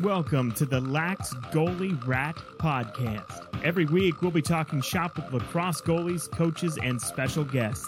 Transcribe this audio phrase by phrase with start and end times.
[0.00, 3.46] Welcome to the Lax Goalie Rat Podcast.
[3.62, 7.86] Every week, we'll be talking shop with lacrosse goalies, coaches, and special guests.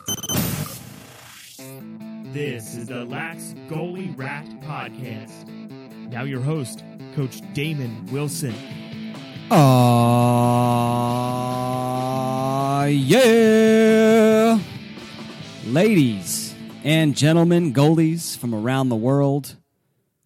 [2.35, 5.49] This is the Lax Goalie Rat Podcast.
[6.11, 6.85] Now, your host,
[7.17, 8.55] Coach Damon Wilson.
[9.51, 9.65] Ah,
[12.85, 14.59] yeah.
[15.65, 16.55] Ladies
[16.85, 19.57] and gentlemen, goalies from around the world,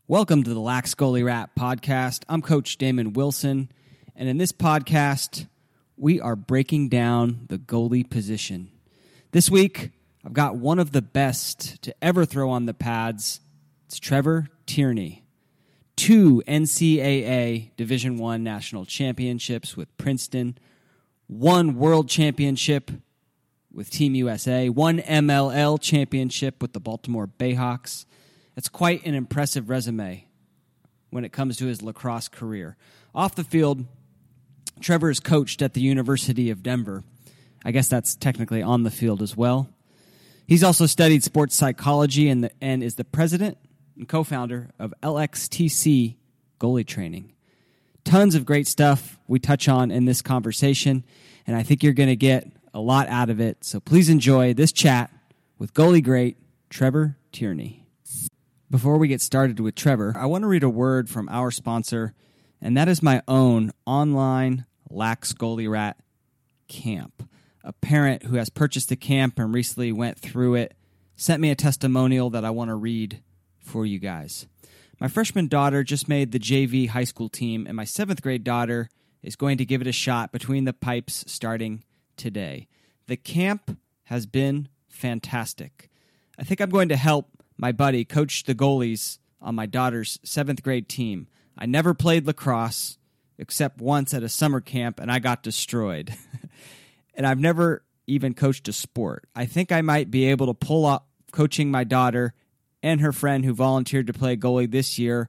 [0.08, 2.22] welcome to the Lax Goalie Rat podcast.
[2.28, 3.70] I'm Coach Damon Wilson,
[4.14, 5.48] and in this podcast,
[5.96, 8.70] we are breaking down the goalie position.
[9.32, 9.90] This week,
[10.24, 13.40] I've got one of the best to ever throw on the pads.
[13.86, 15.24] It's Trevor Tierney
[15.96, 20.58] two NCAA Division One national championships with Princeton,
[21.26, 22.90] one World Championship
[23.72, 28.04] with Team USA, one MLL championship with the Baltimore Bayhawks.
[28.56, 30.26] It's quite an impressive resume
[31.10, 32.76] when it comes to his lacrosse career.
[33.14, 33.84] Off the field,
[34.80, 37.04] Trevor is coached at the University of Denver.
[37.64, 39.68] I guess that's technically on the field as well.
[40.46, 43.58] He's also studied sports psychology and, the, and is the president
[43.96, 46.16] and co founder of LXTC
[46.60, 47.32] Goalie Training.
[48.04, 51.04] Tons of great stuff we touch on in this conversation,
[51.46, 53.64] and I think you're going to get a lot out of it.
[53.64, 55.10] So please enjoy this chat
[55.58, 56.36] with goalie great
[56.70, 57.85] Trevor Tierney.
[58.68, 62.14] Before we get started with Trevor, I want to read a word from our sponsor,
[62.60, 65.96] and that is my own online Lax Goalie Rat
[66.66, 67.28] camp.
[67.62, 70.74] A parent who has purchased the camp and recently went through it
[71.14, 73.22] sent me a testimonial that I want to read
[73.60, 74.48] for you guys.
[74.98, 78.88] My freshman daughter just made the JV high school team, and my seventh grade daughter
[79.22, 81.84] is going to give it a shot between the pipes starting
[82.16, 82.66] today.
[83.06, 85.88] The camp has been fantastic.
[86.36, 90.62] I think I'm going to help my buddy coached the goalies on my daughter's seventh
[90.62, 91.28] grade team.
[91.56, 92.98] I never played lacrosse
[93.38, 96.14] except once at a summer camp, and I got destroyed.
[97.14, 99.28] and I've never even coached a sport.
[99.34, 102.34] I think I might be able to pull up coaching my daughter
[102.82, 105.28] and her friend who volunteered to play goalie this year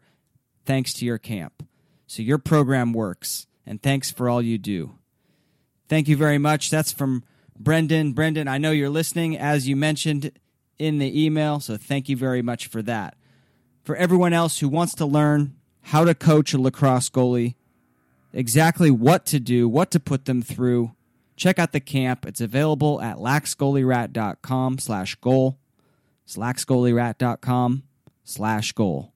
[0.66, 1.64] thanks to your camp.
[2.06, 4.98] So your program works, and thanks for all you do.
[5.90, 6.70] Thank you very much.
[6.70, 7.24] That's from
[7.58, 8.14] Brendan.
[8.14, 10.32] Brendan, I know you're listening, as you mentioned
[10.80, 13.16] in the email, so thank you very much for that.
[13.84, 17.56] For everyone else who wants to learn how to coach a lacrosse goalie,
[18.34, 20.92] exactly what to do, what to put them through,
[21.36, 22.26] check out the camp.
[22.26, 25.60] It's available at laxgoalierat.com slash goal
[26.28, 27.84] slaxgoalierat.com
[28.24, 29.14] slash goal.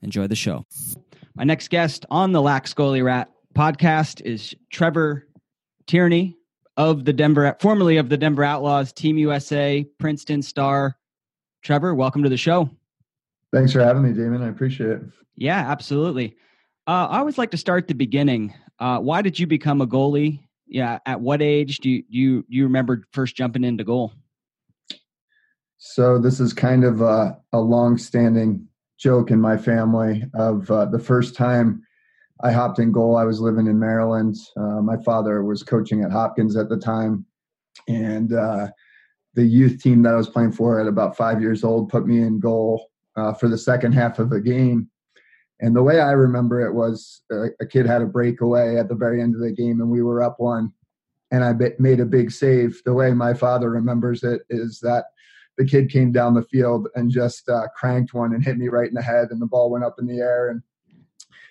[0.00, 0.64] Enjoy the show.
[1.34, 5.26] My next guest on the Lax Goalie Rat podcast is Trevor
[5.86, 6.36] Tierney
[6.76, 10.96] of the Denver, formerly of the Denver Outlaws, Team USA, Princeton Star.
[11.62, 12.68] Trevor, welcome to the show.
[13.52, 14.42] Thanks for having me, Damon.
[14.42, 15.02] I appreciate it.
[15.36, 16.36] Yeah, absolutely.
[16.86, 18.52] Uh, I always like to start the beginning.
[18.80, 20.40] Uh, why did you become a goalie?
[20.66, 24.12] Yeah, at what age do you, do you, do you remember first jumping into goal?
[25.78, 28.66] So this is kind of a, a long-standing
[28.98, 31.82] joke in my family of uh, the first time
[32.42, 33.16] I hopped in goal.
[33.16, 34.36] I was living in Maryland.
[34.56, 37.24] Uh, my father was coaching at Hopkins at the time,
[37.88, 38.68] and uh,
[39.34, 42.20] the youth team that I was playing for at about five years old put me
[42.20, 44.88] in goal uh, for the second half of a game.
[45.60, 48.88] And the way I remember it was a, uh, a kid had a breakaway at
[48.88, 50.72] the very end of the game, and we were up one,
[51.30, 52.82] and I made a big save.
[52.84, 55.04] The way my father remembers it is that
[55.58, 58.88] the kid came down the field and just uh, cranked one and hit me right
[58.88, 60.62] in the head, and the ball went up in the air, and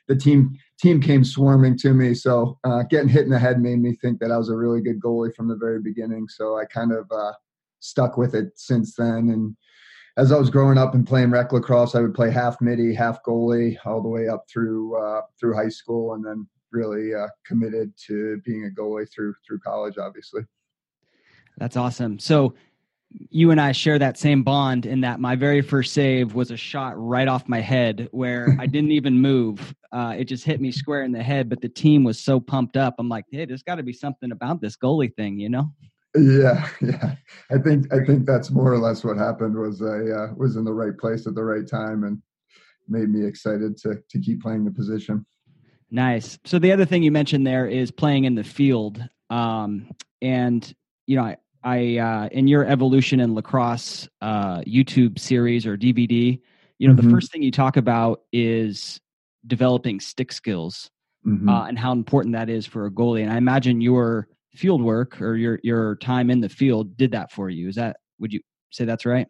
[0.08, 2.14] the team team came swarming to me.
[2.14, 4.82] So uh, getting hit in the head made me think that I was a really
[4.82, 6.28] good goalie from the very beginning.
[6.28, 7.34] So I kind of uh,
[7.82, 9.30] stuck with it since then.
[9.30, 9.56] And
[10.18, 13.24] as I was growing up and playing rec lacrosse, I would play half midi, half
[13.24, 17.94] goalie, all the way up through uh, through high school, and then really uh, committed
[18.08, 19.98] to being a goalie through through college.
[19.98, 20.44] Obviously,
[21.58, 22.20] that's awesome.
[22.20, 22.56] So
[23.30, 26.58] you and I share that same bond in that my very first save was a
[26.58, 29.76] shot right off my head where I didn't even move.
[29.92, 32.78] Uh, it just hit me square in the head, but the team was so pumped
[32.78, 32.96] up.
[33.00, 35.72] I'm like, hey, there's got to be something about this goalie thing, you know?
[36.16, 37.16] Yeah, yeah.
[37.50, 39.56] I think I think that's more or less what happened.
[39.56, 42.22] Was I uh, was in the right place at the right time and
[42.88, 45.26] made me excited to to keep playing the position.
[45.90, 46.40] Nice.
[46.46, 49.90] So the other thing you mentioned there is playing in the field, um,
[50.22, 50.74] and
[51.06, 56.40] you know, I, I uh, in your evolution in lacrosse uh, YouTube series or DVD,
[56.80, 57.08] you know, mm-hmm.
[57.08, 59.00] the first thing you talk about is
[59.48, 60.90] developing stick skills
[61.26, 61.50] mm-hmm.
[61.50, 63.22] uh, and how important that is for a goalie.
[63.22, 67.32] And I imagine your field work or your your time in the field did that
[67.32, 67.70] for you.
[67.70, 69.28] Is that would you say that's right?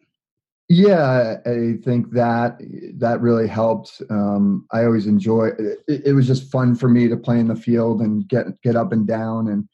[0.68, 2.58] Yeah, I think that
[2.98, 4.00] that really helped.
[4.10, 5.50] Um, I always enjoy.
[5.58, 8.76] It, it was just fun for me to play in the field and get get
[8.76, 9.68] up and down, and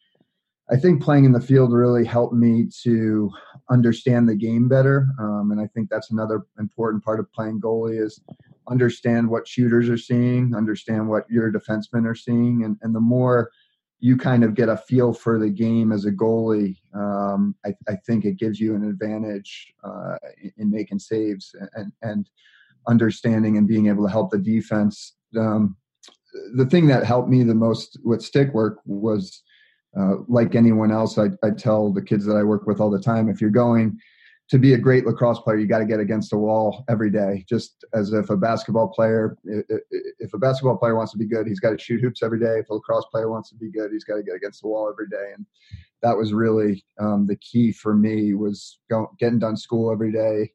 [0.71, 3.31] I think playing in the field really helped me to
[3.71, 5.06] understand the game better.
[5.21, 8.21] Um, and I think that's another important part of playing goalie is
[8.69, 13.50] understand what shooters are seeing, understand what your defensemen are seeing, and and the more
[14.00, 17.97] you kind of get a feel for the game as a goalie, um, I, I,
[18.06, 22.31] think it gives you an advantage uh, in, in, making saves and, and
[22.87, 25.17] understanding and being able to help the defense.
[25.37, 25.77] Um,
[26.55, 29.43] the thing that helped me the most with stick work was
[29.99, 33.00] uh, like anyone else, I, I tell the kids that I work with all the
[33.00, 33.99] time if you're going
[34.50, 37.45] to be a great lacrosse player, you got to get against a wall every day.
[37.49, 41.61] Just as if a basketball player, if a basketball player wants to be good, he's
[41.61, 42.59] got to shoot hoops every day.
[42.59, 44.89] If a lacrosse player wants to be good, he's got to get against the wall
[44.91, 45.33] every day.
[45.35, 45.45] And
[46.03, 50.53] that was really um, the key for me was going, getting done school every day,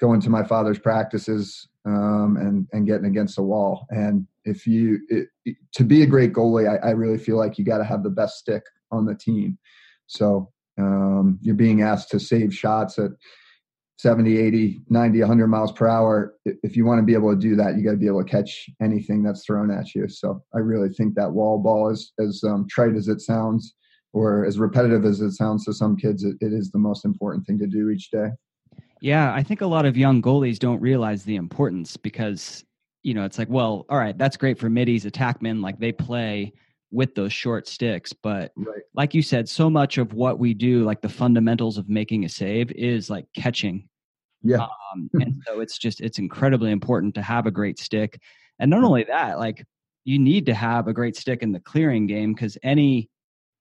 [0.00, 3.86] going to my father's practices, um, and and getting against the wall.
[3.90, 7.64] And if you it, to be a great goalie, I, I really feel like you
[7.64, 8.62] got to have the best stick
[8.92, 9.58] on the team.
[10.06, 13.10] So um, you're being asked to save shots at
[13.98, 16.34] 70, 80, 90, 100 miles per hour.
[16.44, 18.28] If you want to be able to do that, you got to be able to
[18.28, 20.08] catch anything that's thrown at you.
[20.08, 23.74] So I really think that wall ball is as um, trite as it sounds,
[24.12, 27.46] or as repetitive as it sounds to some kids, it, it is the most important
[27.46, 28.28] thing to do each day.
[29.00, 32.64] Yeah, I think a lot of young goalies don't realize the importance because
[33.02, 36.52] you know it's like, well, all right, that's great for middies, attackmen, like they play
[36.92, 38.12] with those short sticks.
[38.12, 38.82] But right.
[38.94, 42.28] like you said, so much of what we do, like the fundamentals of making a
[42.28, 43.88] save, is like catching.
[44.42, 44.66] Yeah.
[44.92, 48.20] Um, and so it's just it's incredibly important to have a great stick,
[48.58, 49.64] and not only that, like
[50.04, 53.08] you need to have a great stick in the clearing game because any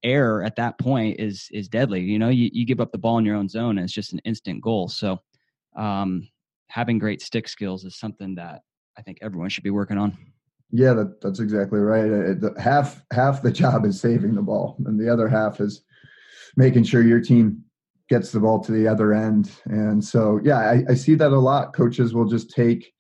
[0.04, 2.02] error at that point is is deadly.
[2.02, 4.14] You know, you, you give up the ball in your own zone, and it's just
[4.14, 4.90] an instant goal.
[4.90, 5.22] So,
[5.76, 6.28] um,
[6.68, 8.62] having great stick skills is something that
[8.98, 10.18] I think everyone should be working on.
[10.72, 12.38] Yeah, that, that's exactly right.
[12.58, 15.84] Half half the job is saving the ball, and the other half is
[16.56, 17.64] making sure your team
[18.10, 19.52] gets the ball to the other end.
[19.66, 21.74] And so, yeah, I, I see that a lot.
[21.74, 22.92] Coaches will just take,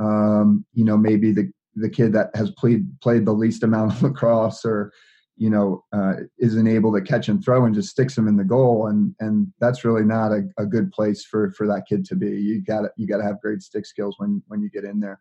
[0.00, 4.02] um, you know, maybe the the kid that has played played the least amount of
[4.02, 4.92] lacrosse, or
[5.36, 8.44] you know, uh, isn't able to catch and throw, and just sticks him in the
[8.44, 8.86] goal.
[8.86, 12.30] And and that's really not a, a good place for for that kid to be.
[12.30, 15.20] You got you got to have great stick skills when when you get in there.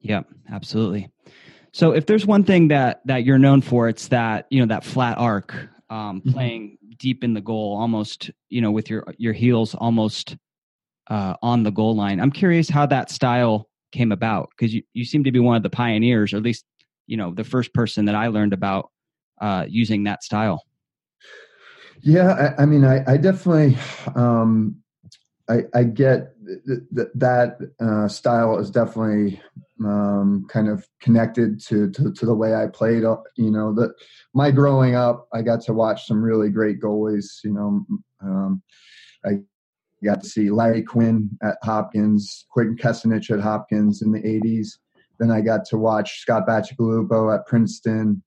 [0.00, 1.08] Yeah, absolutely.
[1.72, 4.84] So if there's one thing that that you're known for, it's that you know that
[4.84, 5.54] flat arc,
[5.90, 6.32] um, mm-hmm.
[6.32, 10.36] playing deep in the goal, almost you know with your your heels almost
[11.08, 12.20] uh, on the goal line.
[12.20, 15.62] I'm curious how that style came about because you you seem to be one of
[15.62, 16.64] the pioneers, or at least
[17.06, 18.90] you know the first person that I learned about
[19.40, 20.64] uh, using that style.
[22.02, 23.76] Yeah, I, I mean, I, I definitely
[24.14, 24.76] um,
[25.48, 26.34] I, I get
[26.92, 29.40] that that uh, style is definitely
[29.84, 33.04] um, kind of connected to, to, to the way I played.
[33.04, 33.92] Uh, you know, that
[34.34, 37.26] my growing up, I got to watch some really great goalies.
[37.44, 37.86] You know,
[38.22, 38.62] um,
[39.24, 39.40] I
[40.04, 44.68] got to see Larry Quinn at Hopkins, Quentin Kessenich at Hopkins in the '80s.
[45.18, 48.22] Then I got to watch Scott Bacigalupo at Princeton.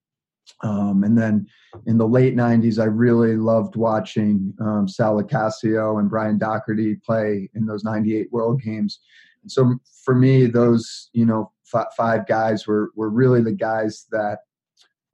[0.62, 1.46] Um, and then
[1.86, 7.48] in the late 90s, I really loved watching um, Sal LoCascio and Brian Dougherty play
[7.54, 8.98] in those 98 World Games.
[9.42, 11.52] And so for me, those, you know,
[11.96, 14.38] five guys were, were really the guys that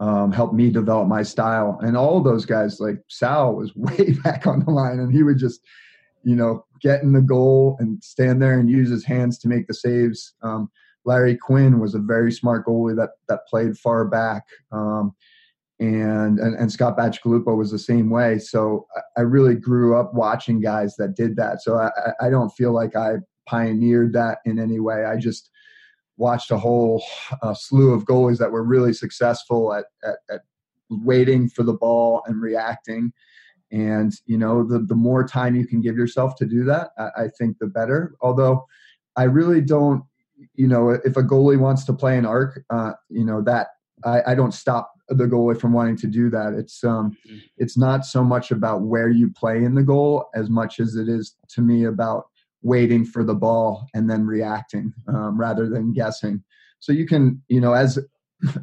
[0.00, 1.78] um, helped me develop my style.
[1.80, 5.38] And all those guys, like Sal was way back on the line and he would
[5.38, 5.60] just,
[6.22, 9.66] you know, get in the goal and stand there and use his hands to make
[9.66, 10.34] the saves.
[10.42, 10.70] Um,
[11.04, 14.44] Larry Quinn was a very smart goalie that that played far back.
[14.72, 15.14] Um,
[15.78, 18.38] and, and and Scott Bacigalupo was the same way.
[18.38, 21.62] So I really grew up watching guys that did that.
[21.62, 21.90] So I,
[22.20, 25.04] I don't feel like I pioneered that in any way.
[25.04, 25.50] I just
[26.16, 27.04] watched a whole
[27.42, 30.40] uh, slew of goalies that were really successful at, at, at
[30.90, 33.12] waiting for the ball and reacting.
[33.72, 37.24] And you know, the the more time you can give yourself to do that, I,
[37.24, 38.14] I think the better.
[38.20, 38.64] Although
[39.16, 40.04] I really don't,
[40.54, 43.68] you know, if a goalie wants to play an arc, uh, you know that
[44.04, 46.52] I, I don't stop the goalie from wanting to do that.
[46.52, 47.38] It's um, mm-hmm.
[47.58, 51.08] it's not so much about where you play in the goal as much as it
[51.08, 52.26] is to me about
[52.66, 56.42] waiting for the ball and then reacting um, rather than guessing.
[56.80, 57.98] So you can, you know, as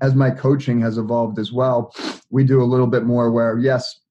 [0.01, 1.95] as my coaching has evolved as well,
[2.29, 4.01] we do a little bit more where yes,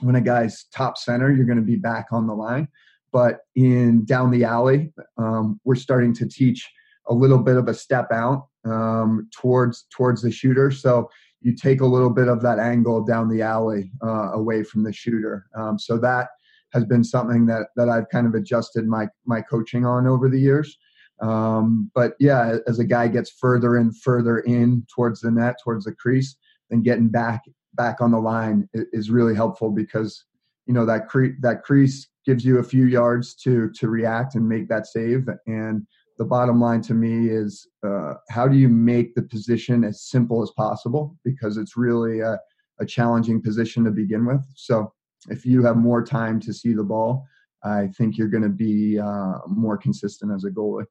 [0.00, 2.68] when a guy's top center, you're going to be back on the line,
[3.12, 6.70] but in down the alley, um, we're starting to teach
[7.08, 10.70] a little bit of a step out um, towards towards the shooter.
[10.70, 14.84] So you take a little bit of that angle down the alley uh, away from
[14.84, 15.46] the shooter.
[15.56, 16.28] Um, so that
[16.72, 20.40] has been something that that I've kind of adjusted my my coaching on over the
[20.40, 20.78] years.
[21.20, 25.84] Um, but yeah, as a guy gets further and further in towards the net, towards
[25.84, 26.36] the crease,
[26.70, 27.42] then getting back
[27.74, 30.24] back on the line is really helpful because
[30.66, 34.48] you know that cre- that crease gives you a few yards to to react and
[34.48, 35.28] make that save.
[35.46, 35.86] And
[36.18, 40.42] the bottom line to me is uh, how do you make the position as simple
[40.42, 42.38] as possible because it's really a,
[42.80, 44.44] a challenging position to begin with.
[44.54, 44.92] So
[45.28, 47.26] if you have more time to see the ball,
[47.62, 50.84] I think you're going to be uh, more consistent as a goalie.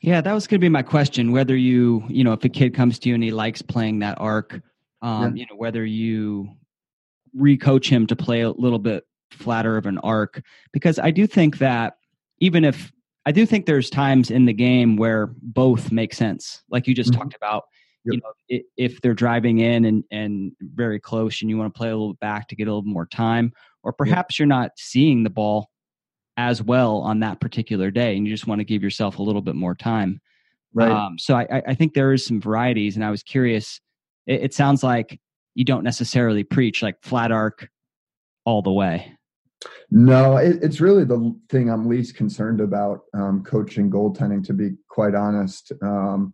[0.00, 1.32] Yeah, that was going to be my question.
[1.32, 4.20] Whether you, you know, if a kid comes to you and he likes playing that
[4.20, 4.60] arc,
[5.02, 5.40] um, yeah.
[5.40, 6.48] you know, whether you
[7.36, 11.58] recoach him to play a little bit flatter of an arc, because I do think
[11.58, 11.94] that
[12.38, 12.92] even if
[13.26, 17.10] I do think there's times in the game where both make sense, like you just
[17.10, 17.20] mm-hmm.
[17.20, 17.64] talked about.
[18.04, 18.14] Yep.
[18.14, 21.88] You know, if they're driving in and and very close, and you want to play
[21.88, 23.52] a little back to get a little more time,
[23.82, 24.38] or perhaps yep.
[24.40, 25.70] you're not seeing the ball
[26.36, 29.42] as well on that particular day, and you just want to give yourself a little
[29.42, 30.20] bit more time.
[30.72, 30.90] Right.
[30.90, 33.80] Um, so I, I think there is some varieties, and I was curious.
[34.26, 35.20] It, it sounds like
[35.54, 37.68] you don't necessarily preach like flat arc
[38.44, 39.12] all the way.
[39.90, 44.44] No, it, it's really the thing I'm least concerned about um, coaching goaltending.
[44.46, 46.32] To be quite honest, um,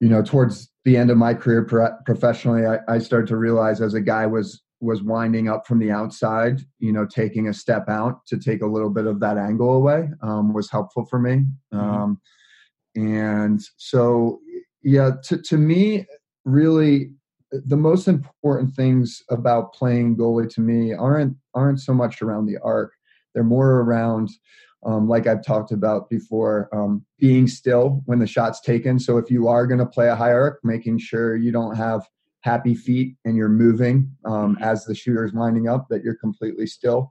[0.00, 3.80] you know, towards the end of my career pro- professionally, I, I started to realize
[3.80, 7.88] as a guy was was winding up from the outside, you know, taking a step
[7.88, 11.44] out to take a little bit of that angle away um, was helpful for me.
[11.74, 11.78] Mm-hmm.
[11.78, 12.20] Um,
[12.96, 14.40] and so,
[14.82, 16.06] yeah, to, to me,
[16.46, 17.12] really,
[17.52, 22.56] the most important things about playing goalie to me aren't aren't so much around the
[22.62, 22.92] arc.
[23.34, 24.30] They're more around,
[24.84, 28.98] um, like I've talked about before, um, being still when the shot's taken.
[28.98, 32.06] So if you are going to play a high arc, making sure you don't have
[32.42, 34.64] happy feet and you're moving um, mm-hmm.
[34.64, 37.10] as the shooter is lining up, that you're completely still.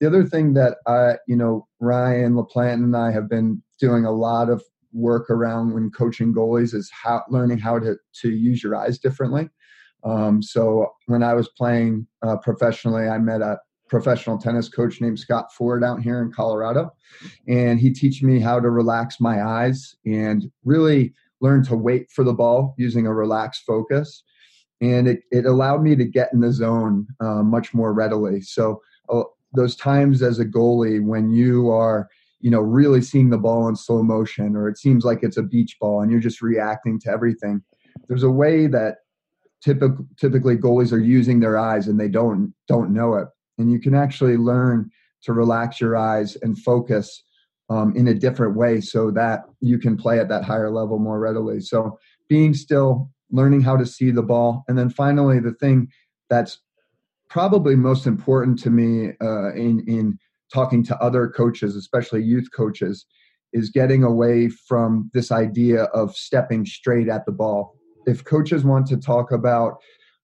[0.00, 4.12] The other thing that I, you know, Ryan LaPlante and I have been doing a
[4.12, 4.62] lot of
[4.92, 9.50] work around when coaching goalies is how learning how to to use your eyes differently.
[10.02, 13.58] Um, so when I was playing uh, professionally, I met a
[13.90, 16.92] professional tennis coach named Scott Ford out here in Colorado,
[17.48, 22.24] and he teach me how to relax my eyes and really learn to wait for
[22.24, 24.22] the ball using a relaxed focus.
[24.80, 28.40] And it, it allowed me to get in the zone uh, much more readily.
[28.40, 28.80] So
[29.10, 32.08] uh, those times as a goalie when you are
[32.40, 35.42] you know really seeing the ball in slow motion or it seems like it's a
[35.42, 37.62] beach ball and you're just reacting to everything
[38.08, 38.98] there's a way that
[39.62, 43.28] typically typically goalies are using their eyes and they don't don't know it
[43.60, 44.90] and you can actually learn
[45.22, 47.22] to relax your eyes and focus
[47.68, 51.20] um, in a different way so that you can play at that higher level more
[51.20, 51.98] readily so
[52.28, 54.64] being still learning how to see the ball.
[54.68, 55.88] And then finally, the thing
[56.28, 56.60] that's
[57.28, 60.18] probably most important to me uh, in, in
[60.52, 63.06] talking to other coaches, especially youth coaches,
[63.52, 67.74] is getting away from this idea of stepping straight at the ball.
[68.06, 69.78] If coaches want to talk about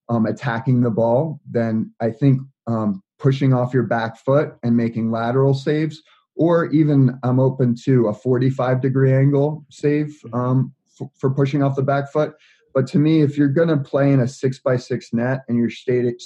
[0.09, 5.11] um, attacking the ball, then I think um, pushing off your back foot and making
[5.11, 6.03] lateral saves,
[6.35, 11.77] or even I'm open to a 45 degree angle save um, f- for pushing off
[11.77, 12.35] the back foot.
[12.75, 15.57] But to me, if you're going to play in a six by six net and
[15.57, 16.21] you're stated,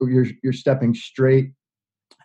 [0.00, 1.52] you're you're stepping straight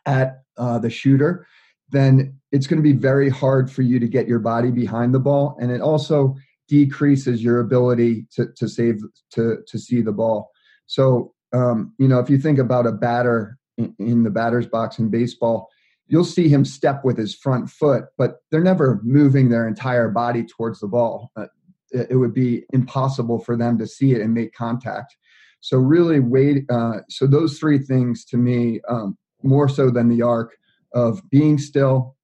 [0.05, 1.47] at uh, the shooter,
[1.89, 5.19] then it's going to be very hard for you to get your body behind the
[5.19, 6.35] ball, and it also
[6.67, 9.01] decreases your ability to to save
[9.31, 10.51] to to see the ball.
[10.85, 15.09] So um, you know, if you think about a batter in, the batter's box in
[15.09, 15.69] baseball,
[16.07, 20.43] you'll see him step with his front foot, but they're never moving their entire body
[20.43, 21.31] towards the ball.
[21.35, 21.47] Uh,
[21.91, 25.15] it would be impossible for them to see it and make contact.
[25.61, 26.65] So really wait.
[26.69, 30.55] Uh, so those three things to me, um, more so than the arc
[30.93, 32.15] of being still,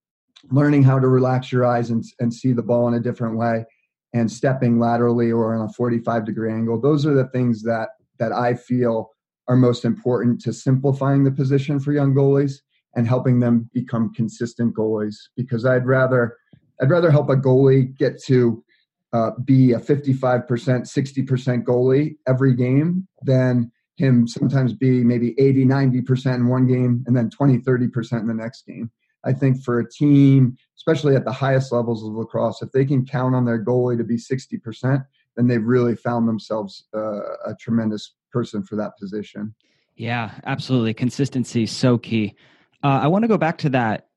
[0.51, 3.65] learning how to relax your eyes and, and see the ball in a different way,
[4.13, 6.79] and stepping laterally or on a 45 degree angle.
[6.81, 9.11] Those are the things that that I feel
[9.49, 12.61] are most important to simplifying the position for young goalies
[12.95, 15.15] and helping them become consistent goalies.
[15.35, 16.37] Because I'd rather
[16.81, 18.63] I'd rather help a goalie get to
[19.11, 26.35] uh, be a 55%, 60% goalie every game than him sometimes be maybe 80, 90%
[26.35, 28.89] in one game and then 20, 30% in the next game.
[29.25, 33.05] I think for a team, especially at the highest levels of lacrosse, if they can
[33.05, 38.15] count on their goalie to be 60%, then they've really found themselves uh, a tremendous
[38.31, 39.53] person for that position.
[39.95, 40.93] Yeah, absolutely.
[40.93, 42.35] Consistency so key.
[42.83, 44.07] Uh, I want to go back to that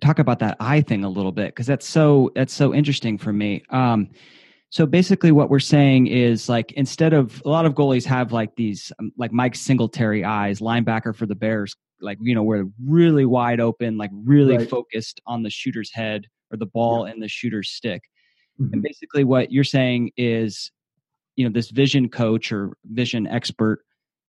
[0.00, 3.32] talk about that eye thing a little bit because that's so that's so interesting for
[3.32, 3.62] me.
[3.70, 4.10] Um,
[4.70, 8.56] so basically, what we're saying is like instead of a lot of goalies have like
[8.56, 13.24] these um, like Mike Singletary eyes, linebacker for the Bears, like you know we're really
[13.24, 14.68] wide open, like really Right.
[14.68, 18.02] focused on the shooter's head or the ball and the shooter's stick.
[18.60, 18.72] Mhm.
[18.72, 20.72] And basically, what you're saying is,
[21.36, 23.84] you know, this vision coach or vision expert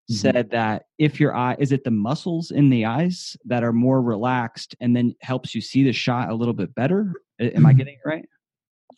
[0.09, 0.15] Mhm.
[0.15, 4.03] said that if your eye is it the muscles in the eyes that are more
[4.03, 7.11] relaxed and then helps you see the shot a little bit better.
[7.39, 8.29] Am I getting it right?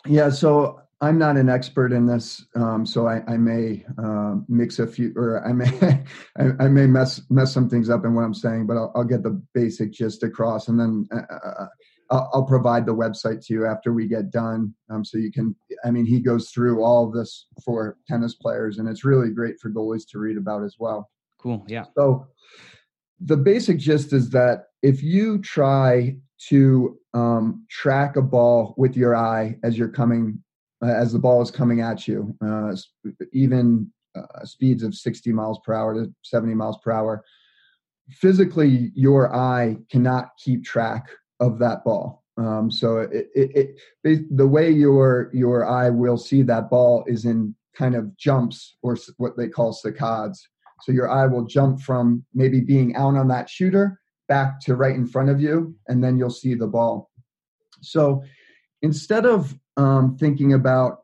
[0.05, 4.79] Yeah, so I'm not an expert in this, um, so I, I may um, mix
[4.79, 6.03] a few, or I may
[6.37, 9.03] I, I may mess mess some things up in what I'm saying, but I'll, I'll
[9.03, 11.67] get the basic gist across, and then uh, uh,
[12.09, 15.55] I'll, I'll provide the website to you after we get done, um, so you can.
[15.83, 19.59] I mean, he goes through all of this for tennis players, and it's really great
[19.59, 21.09] for goalies to read about as well.
[21.37, 21.65] Cool.
[21.67, 21.85] Yeah.
[21.95, 22.27] So
[23.19, 26.17] the basic gist is that if you try
[26.49, 30.41] to um, track a ball with your eye as you're coming,
[30.83, 32.75] uh, as the ball is coming at you, uh,
[33.33, 37.23] even uh, speeds of 60 miles per hour to 70 miles per hour,
[38.09, 42.23] physically your eye cannot keep track of that ball.
[42.37, 47.25] Um, so it, it, it, the way your your eye will see that ball is
[47.25, 50.37] in kind of jumps or what they call saccades.
[50.83, 54.95] So your eye will jump from maybe being out on that shooter back to right
[54.95, 57.09] in front of you, and then you'll see the ball.
[57.81, 58.23] So
[58.81, 60.99] instead of um, thinking about,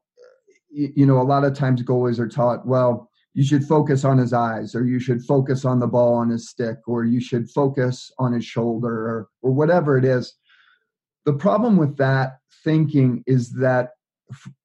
[0.69, 4.33] you know, a lot of times goalies are taught, well, you should focus on his
[4.33, 8.11] eyes, or you should focus on the ball on his stick, or you should focus
[8.19, 10.35] on his shoulder, or, or whatever it is.
[11.25, 13.91] The problem with that thinking is that,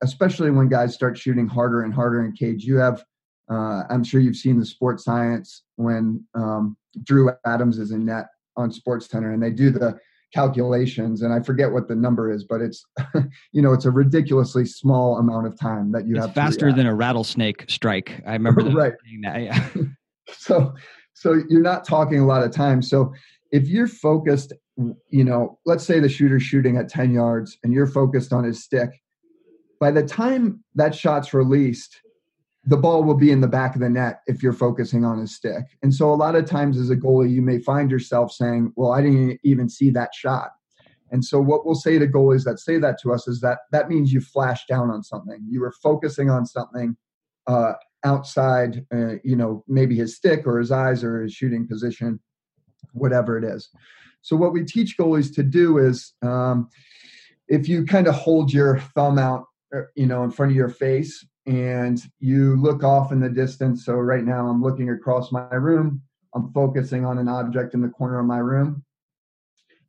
[0.03, 3.05] especially when guys start shooting harder and harder in cage, you have
[3.51, 8.27] uh, I'm sure you've seen the sports science when um, Drew Adams is in net
[8.57, 9.99] on Sports Center and they do the
[10.35, 12.85] calculations and I forget what the number is, but it's
[13.53, 16.35] you know it's a ridiculously small amount of time that you It's have.
[16.35, 18.23] faster than a rattlesnake strike.
[18.27, 18.93] I remember Right.
[19.23, 19.43] that.
[19.43, 19.69] Yeah.
[20.37, 20.75] so
[21.15, 22.83] so you're not talking a lot of time.
[22.83, 23.13] So
[23.51, 27.87] if you're focused, you know, let's say the shooter's shooting at 10 yards and you're
[27.87, 28.91] focused on his stick,
[29.81, 32.01] by the time that shot's released,
[32.65, 35.35] the ball will be in the back of the net if you're focusing on his
[35.35, 35.65] stick.
[35.83, 38.93] And so a lot of times as a goalie, you may find yourself saying, Well,
[38.93, 40.51] I didn't even see that shot.
[41.11, 43.89] And so what we'll say to goalies that say that to us is that that
[43.89, 45.45] means you flashed down on something.
[45.49, 46.97] You were focusing on something
[47.47, 52.21] uh, outside, uh, you know, maybe his stick or his eyes or his shooting position,
[52.93, 53.71] whatever it is.
[54.21, 56.69] So what we teach goalies to do is um,
[57.49, 59.45] if you kind of hold your thumb out,
[59.75, 63.87] uh, you know, in front of your face and you look off in the distance.
[63.87, 66.03] So right now I'm looking across my room.
[66.35, 68.85] I'm focusing on an object in the corner of my room.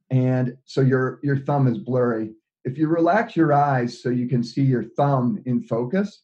[0.09, 2.31] And so your your thumb is blurry.
[2.63, 6.23] If you relax your eyes so you can see your thumb in focus,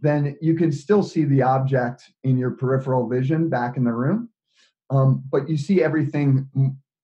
[0.00, 4.30] then you can still see the object in your peripheral vision back in the room.
[4.88, 6.48] Um, but you see everything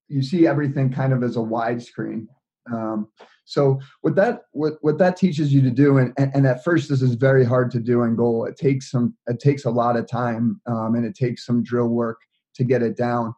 [0.09, 2.29] you see everything kind of as a widescreen.
[2.73, 3.09] Um,
[3.49, 7.01] so what that what what that teaches you to do, and, and at first this
[7.01, 8.45] is very hard to do in goal.
[8.45, 11.89] It takes some it takes a lot of time, um, and it takes some drill
[11.89, 12.19] work
[12.57, 13.35] to get it down.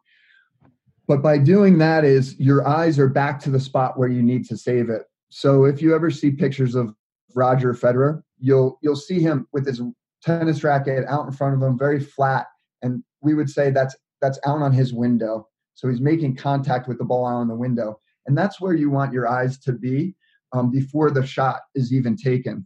[1.07, 4.45] But by doing that, is your eyes are back to the spot where you need
[4.49, 5.03] to save it.
[5.29, 6.93] So if you ever see pictures of
[7.33, 9.81] Roger Federer, you'll you'll see him with his
[10.21, 12.47] tennis racket out in front of him, very flat,
[12.81, 15.47] and we would say that's that's out on his window.
[15.73, 18.89] So he's making contact with the ball out on the window and that's where you
[18.89, 20.15] want your eyes to be
[20.53, 22.65] um, before the shot is even taken.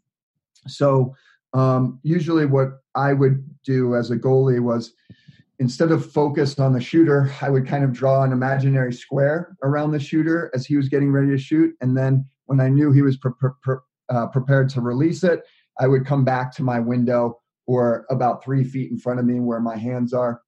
[0.67, 1.13] So
[1.55, 4.93] um, usually what i would do as a goalie was
[5.59, 9.91] instead of focused on the shooter i would kind of draw an imaginary square around
[9.91, 11.73] the shooter as he was getting ready to shoot.
[11.81, 13.31] And then when i knew he was pre-
[13.63, 13.77] pre-
[14.09, 15.43] uh, prepared to release it
[15.79, 19.39] i would come back to my window or about three feet in front of me
[19.39, 20.41] where my hands are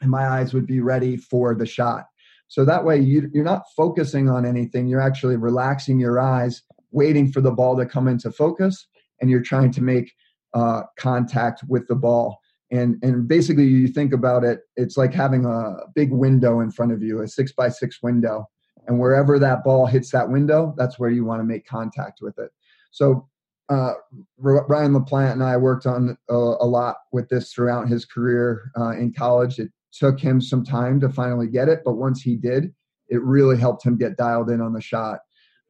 [0.00, 2.06] and my eyes would be ready for the shot
[2.48, 4.88] so that way you, you're not focusing on anything.
[4.88, 8.86] You're actually relaxing your eyes, waiting for the ball to come into focus,
[9.20, 10.12] and you're trying to make
[10.54, 12.38] uh, contact with the ball.
[12.70, 16.92] And and basically, you think about it, it's like having a big window in front
[16.92, 18.46] of you, a six by six window,
[18.86, 22.38] and wherever that ball hits that window, that's where you want to make contact with
[22.38, 22.50] it.
[22.90, 23.28] So.
[23.70, 23.92] Uh,
[24.38, 28.92] Ryan LaPlante and I worked on a, a lot with this throughout his career uh,
[28.92, 29.58] in college.
[29.58, 32.72] It took him some time to finally get it, but once he did,
[33.08, 35.20] it really helped him get dialed in on the shot.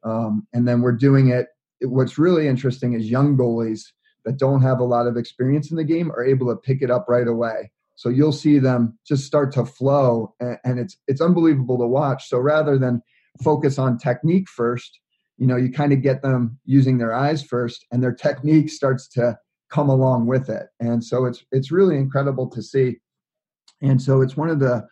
[0.03, 1.47] Um, and then we're doing it.
[1.81, 3.81] What's really interesting is young goalies
[4.25, 6.91] that don't have a lot of experience in the game are able to pick it
[6.91, 7.71] up right away.
[7.95, 12.29] So you'll see them just start to flow, and, and it's it's unbelievable to watch.
[12.29, 13.01] So rather than
[13.43, 14.99] focus on technique first,
[15.37, 19.07] you know, you kind of get them using their eyes first, and their technique starts
[19.09, 19.37] to
[19.69, 20.67] come along with it.
[20.79, 22.99] And so it's it's really incredible to see
[23.81, 24.87] and so it's one of the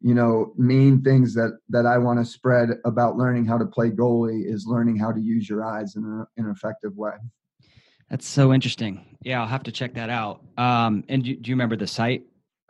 [0.00, 3.90] you know main things that that i want to spread about learning how to play
[3.90, 7.12] goalie is learning how to use your eyes in, a, in an effective way
[8.10, 11.54] that's so interesting yeah i'll have to check that out um and do, do you
[11.54, 12.24] remember the site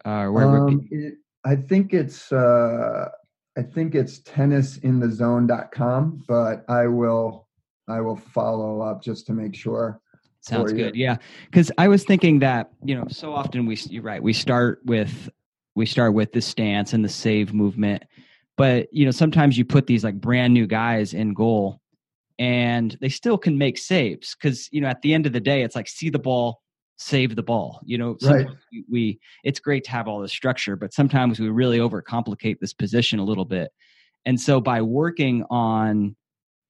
[0.05, 3.09] uh where um, it, i think it's uh
[3.57, 7.49] i think it's tennisinthezone.com but i will
[7.89, 10.03] i will follow up just to make sure
[10.43, 10.97] Sounds good.
[10.97, 11.19] Yeah.
[11.53, 14.21] Cause I was thinking that, you know, so often we, you're right.
[14.21, 15.31] We start with
[15.75, 18.03] we start with the stance and the save movement.
[18.57, 21.81] But you know sometimes you put these like brand new guys in goal
[22.39, 25.63] and they still can make saves because you know at the end of the day
[25.63, 26.61] it's like see the ball
[26.97, 28.17] save the ball you know?
[28.23, 28.47] Right.
[28.89, 33.19] we, it's great to have all the structure but sometimes we really overcomplicate this position
[33.19, 33.71] a little bit.
[34.25, 36.15] And so by working on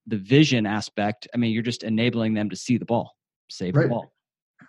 [0.07, 3.15] the vision aspect i mean you're just enabling them to see the ball
[3.53, 3.85] save right.
[3.85, 4.13] the ball.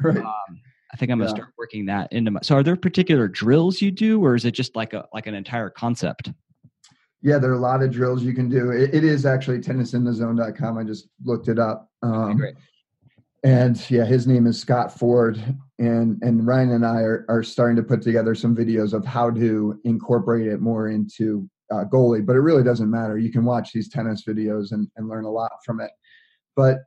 [0.02, 0.18] Right.
[0.18, 0.62] Um,
[0.94, 2.40] I think I'm gonna start working that into my.
[2.44, 5.34] So, are there particular drills you do, or is it just like a like an
[5.34, 6.32] entire concept?
[7.24, 8.72] Yeah, there are a lot of drills you can do.
[8.72, 10.78] it, it is actually tennisinthezone.com.
[10.78, 11.90] I just looked it up.
[12.04, 12.56] Um, great.
[13.44, 15.42] And yeah, his name is Scott Ford,
[15.80, 19.32] and and Ryan and I are are starting to put together some videos of how
[19.32, 22.24] to incorporate it more into uh, goalie.
[22.24, 23.18] But it really doesn't matter.
[23.18, 25.92] You can watch these tennis videos and and learn a lot from it.
[26.56, 26.82] But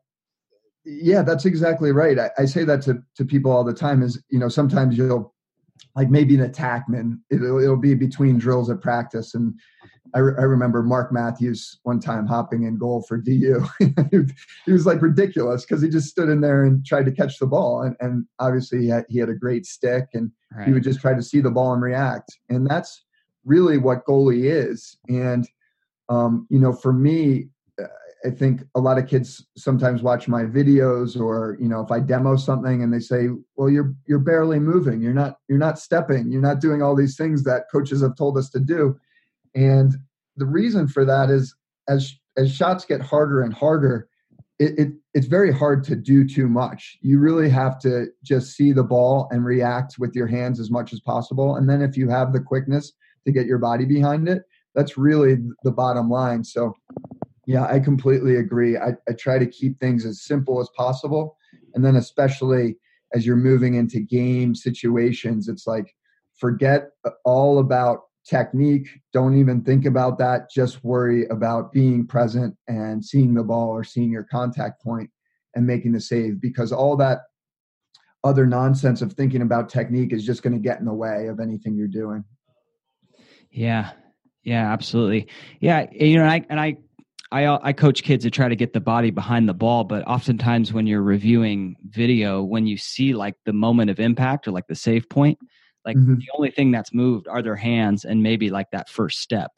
[0.86, 2.18] yeah that's exactly right.
[2.18, 5.34] I, I, say that to, to people all the time is you know sometimes you'll
[5.94, 9.34] like maybe an attackman it'll, it'll be between drills at practice.
[9.34, 9.54] And
[10.14, 13.66] I, re- I remember mark matthews one time hopping in goal for du
[14.64, 17.46] he was like ridiculous because he just stood in there and tried to catch the
[17.46, 17.82] ball.
[17.82, 20.68] And, and obviously he had, he had a great stick and right.
[20.68, 22.38] he would just try to see the ball and react.
[22.48, 23.04] And that's
[23.44, 24.96] really what goalie is.
[25.08, 25.48] And
[26.08, 27.48] um, you know for me
[28.26, 32.00] I think a lot of kids sometimes watch my videos or you know if I
[32.00, 35.00] demo something and they say, "Well, you're you're barely moving.
[35.00, 36.32] You're not you're not stepping.
[36.32, 38.98] You're not doing all these things that coaches have told us to do."
[39.54, 39.94] And
[40.36, 41.54] the reason for that is
[41.88, 44.08] as as shots get harder and harder,
[44.58, 46.98] it, it it's very hard to do too much.
[47.02, 50.92] You really have to just see the ball and react with your hands as much
[50.92, 51.56] as possible.
[51.56, 52.92] And then if you have the quickness
[53.24, 54.42] to get your body behind it,
[54.74, 56.44] that's really the bottom line.
[56.44, 56.74] So
[57.46, 58.76] yeah, I completely agree.
[58.76, 61.38] I, I try to keep things as simple as possible.
[61.74, 62.76] And then, especially
[63.14, 65.94] as you're moving into game situations, it's like
[66.38, 66.88] forget
[67.24, 68.88] all about technique.
[69.12, 70.50] Don't even think about that.
[70.50, 75.08] Just worry about being present and seeing the ball or seeing your contact point
[75.54, 77.20] and making the save because all that
[78.24, 81.38] other nonsense of thinking about technique is just going to get in the way of
[81.38, 82.24] anything you're doing.
[83.52, 83.92] Yeah.
[84.42, 85.26] Yeah, absolutely.
[85.60, 86.76] Yeah, you know, and I and I
[87.32, 90.72] I I coach kids to try to get the body behind the ball, but oftentimes
[90.72, 94.74] when you're reviewing video, when you see like the moment of impact or like the
[94.74, 95.38] save point,
[95.84, 96.16] like mm-hmm.
[96.16, 99.50] the only thing that's moved are their hands and maybe like that first step.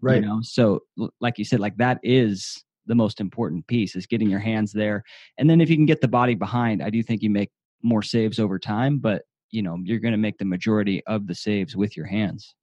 [0.00, 0.22] Right.
[0.22, 0.80] You know, so
[1.20, 5.02] like you said, like that is the most important piece is getting your hands there.
[5.38, 7.50] And then if you can get the body behind, I do think you make
[7.82, 11.34] more saves over time, but you know, you're going to make the majority of the
[11.34, 12.54] saves with your hands.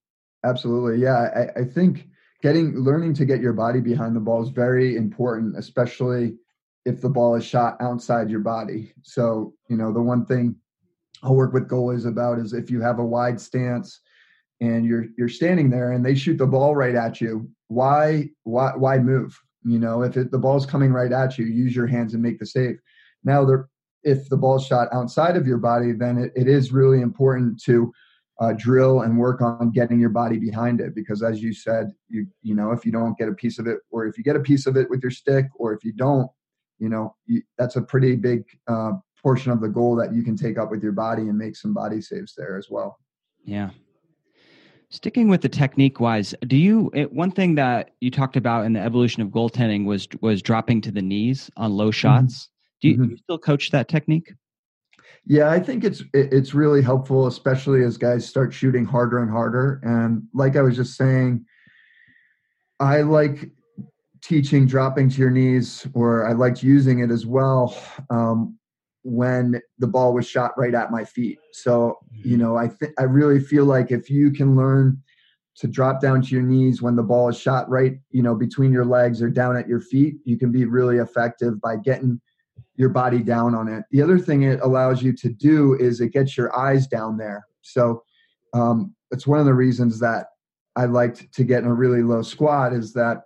[0.43, 1.01] Absolutely.
[1.01, 1.49] Yeah.
[1.55, 2.07] I, I think
[2.41, 6.35] getting learning to get your body behind the ball is very important, especially
[6.85, 8.93] if the ball is shot outside your body.
[9.03, 10.55] So, you know, the one thing
[11.23, 13.99] I'll work with goalies about is if you have a wide stance
[14.59, 18.71] and you're you're standing there and they shoot the ball right at you, why why
[18.75, 19.39] why move?
[19.63, 22.39] You know, if it, the ball's coming right at you, use your hands and make
[22.39, 22.79] the save.
[23.23, 23.69] Now, there,
[24.03, 27.93] if the ball's shot outside of your body, then it, it is really important to
[28.41, 32.25] uh, drill and work on getting your body behind it because as you said you
[32.41, 34.39] you know if you don't get a piece of it or if you get a
[34.39, 36.27] piece of it with your stick or if you don't
[36.79, 40.35] you know you, that's a pretty big uh, portion of the goal that you can
[40.35, 42.97] take up with your body and make some body saves there as well
[43.45, 43.69] yeah
[44.89, 48.73] sticking with the technique wise do you it, one thing that you talked about in
[48.73, 52.79] the evolution of goaltending was was dropping to the knees on low shots mm-hmm.
[52.81, 53.03] do, you, mm-hmm.
[53.03, 54.33] do you still coach that technique
[55.25, 59.79] yeah, I think it's it's really helpful, especially as guys start shooting harder and harder.
[59.83, 61.45] And like I was just saying,
[62.79, 63.51] I like
[64.21, 67.77] teaching dropping to your knees, or I liked using it as well
[68.09, 68.57] um,
[69.03, 71.37] when the ball was shot right at my feet.
[71.53, 72.41] So you mm-hmm.
[72.41, 75.01] know, I think I really feel like if you can learn
[75.57, 78.71] to drop down to your knees when the ball is shot right, you know, between
[78.71, 82.19] your legs or down at your feet, you can be really effective by getting
[82.81, 83.85] your body down on it.
[83.91, 87.45] The other thing it allows you to do is it gets your eyes down there.
[87.61, 88.03] So
[88.53, 90.25] um, it's one of the reasons that
[90.75, 93.21] I liked to get in a really low squat is that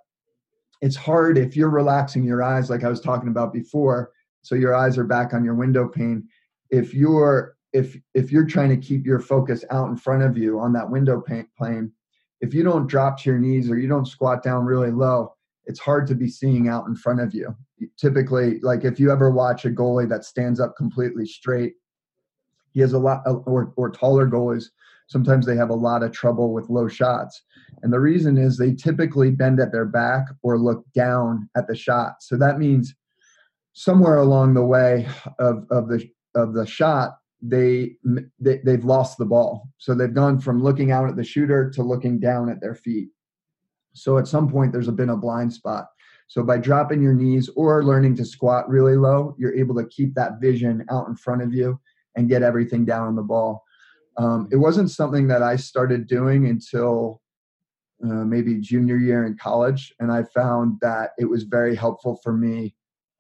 [0.82, 4.12] it's hard if you're relaxing your eyes, like I was talking about before.
[4.42, 6.28] So your eyes are back on your window pane.
[6.70, 10.60] If you're if if you're trying to keep your focus out in front of you
[10.60, 11.92] on that window pane,
[12.42, 15.34] if you don't drop to your knees or you don't squat down really low,
[15.66, 17.56] it's hard to be seeing out in front of you.
[17.98, 21.74] Typically, like if you ever watch a goalie that stands up completely straight,
[22.72, 24.66] he has a lot, uh, or, or taller goalies,
[25.08, 27.42] sometimes they have a lot of trouble with low shots.
[27.84, 31.76] And the reason is they typically bend at their back or look down at the
[31.76, 32.16] shot.
[32.22, 32.94] So that means
[33.74, 35.08] somewhere along the way
[35.40, 37.96] of, of the of the shot, they,
[38.40, 39.70] they they've lost the ball.
[39.78, 43.10] So they've gone from looking out at the shooter to looking down at their feet.
[43.94, 45.88] So at some point there's been a blind spot.
[46.28, 50.14] So by dropping your knees or learning to squat really low, you're able to keep
[50.16, 51.80] that vision out in front of you
[52.16, 53.64] and get everything down on the ball.
[54.18, 57.22] Um, it wasn't something that I started doing until
[58.04, 62.34] uh, maybe junior year in college, and I found that it was very helpful for
[62.34, 62.76] me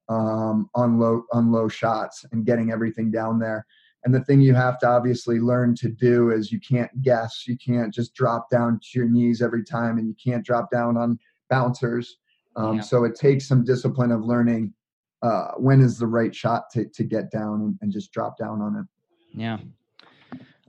[0.10, 3.66] um, on low on low shots and getting everything down there.
[4.04, 7.46] And the thing you have to obviously learn to do is you can't guess.
[7.48, 10.98] You can't just drop down to your knees every time, and you can't drop down
[10.98, 12.18] on bouncers.
[12.56, 12.82] Um, yeah.
[12.82, 14.74] So it takes some discipline of learning
[15.22, 18.62] uh, when is the right shot to to get down and, and just drop down
[18.62, 18.86] on it.
[19.38, 19.58] Yeah,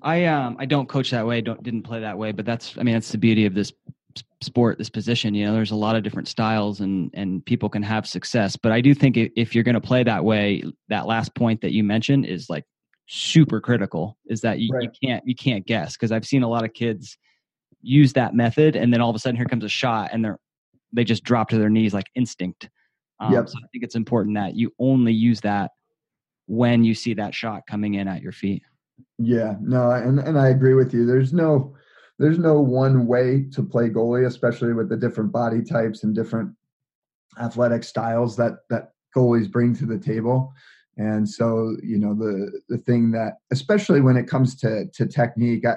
[0.02, 1.40] I um I don't coach that way.
[1.40, 3.72] Don't didn't play that way, but that's I mean that's the beauty of this
[4.40, 5.34] sport, this position.
[5.34, 8.56] You know, there's a lot of different styles, and and people can have success.
[8.56, 11.72] But I do think if you're going to play that way, that last point that
[11.72, 12.64] you mentioned is like
[13.08, 14.82] super critical is that you, right.
[14.82, 17.16] you can't you can't guess because I've seen a lot of kids
[17.80, 20.40] use that method and then all of a sudden here comes a shot and they're
[20.96, 22.68] they just drop to their knees like instinct.
[23.20, 23.48] Um, yep.
[23.48, 25.70] So I think it's important that you only use that
[26.46, 28.62] when you see that shot coming in at your feet.
[29.18, 31.06] Yeah, no, and and I agree with you.
[31.06, 31.74] There's no
[32.18, 36.50] there's no one way to play goalie, especially with the different body types and different
[37.38, 40.52] athletic styles that that goalies bring to the table.
[40.98, 45.66] And so, you know, the the thing that, especially when it comes to to technique,
[45.66, 45.76] I,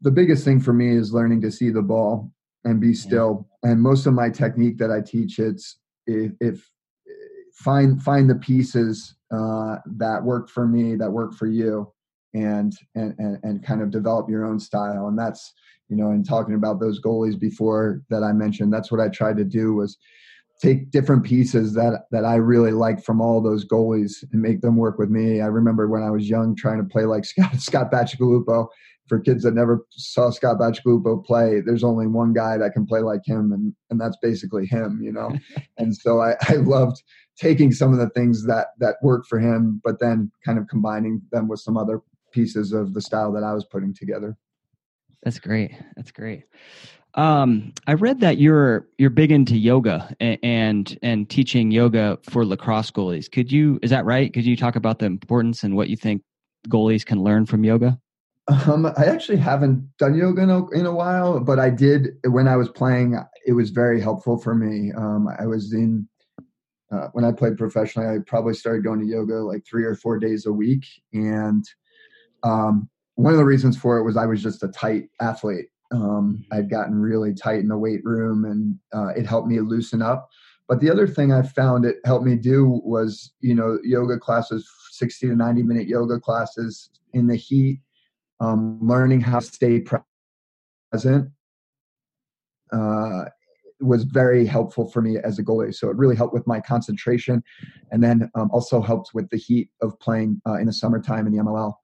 [0.00, 2.30] the biggest thing for me is learning to see the ball
[2.66, 3.46] and be still.
[3.62, 3.70] Yeah.
[3.70, 6.70] And most of my technique that I teach, it's if, if
[7.54, 11.90] find find the pieces uh, that work for me, that work for you,
[12.34, 15.06] and, and and and kind of develop your own style.
[15.06, 15.52] And that's
[15.88, 19.36] you know, in talking about those goalies before that I mentioned, that's what I tried
[19.36, 19.96] to do was
[20.60, 24.76] take different pieces that that I really like from all those goalies and make them
[24.76, 25.40] work with me.
[25.40, 28.68] I remember when I was young trying to play like Scott Scott Bacigalupo.
[29.08, 33.00] For kids that never saw Scott Bacigalupo play, there's only one guy that can play
[33.00, 35.32] like him, and and that's basically him, you know.
[35.78, 37.02] and so I, I loved
[37.36, 41.22] taking some of the things that that worked for him, but then kind of combining
[41.30, 42.00] them with some other
[42.32, 44.36] pieces of the style that I was putting together.
[45.22, 45.72] That's great.
[45.96, 46.44] That's great.
[47.14, 52.44] Um, I read that you're you're big into yoga and, and and teaching yoga for
[52.44, 53.30] lacrosse goalies.
[53.30, 54.32] Could you is that right?
[54.32, 56.22] Could you talk about the importance and what you think
[56.68, 57.98] goalies can learn from yoga?
[58.48, 62.46] Um, I actually haven't done yoga in a, in a, while, but I did when
[62.46, 63.18] I was playing.
[63.44, 64.92] It was very helpful for me.
[64.92, 66.08] Um, I was in
[66.92, 68.08] uh, when I played professionally.
[68.08, 71.64] I probably started going to yoga like three or four days a week, and
[72.44, 75.66] um, one of the reasons for it was I was just a tight athlete.
[75.90, 80.02] Um, I'd gotten really tight in the weight room, and uh, it helped me loosen
[80.02, 80.28] up.
[80.68, 84.68] But the other thing I found it helped me do was, you know, yoga classes,
[84.92, 87.80] 60 to 90 minute yoga classes in the heat,
[88.40, 89.82] um, learning how to stay
[90.90, 91.30] present
[92.72, 93.24] uh,
[93.80, 95.74] was very helpful for me as a goalie.
[95.74, 97.42] So it really helped with my concentration
[97.90, 101.32] and then um, also helped with the heat of playing uh, in the summertime in
[101.32, 101.74] the MLL.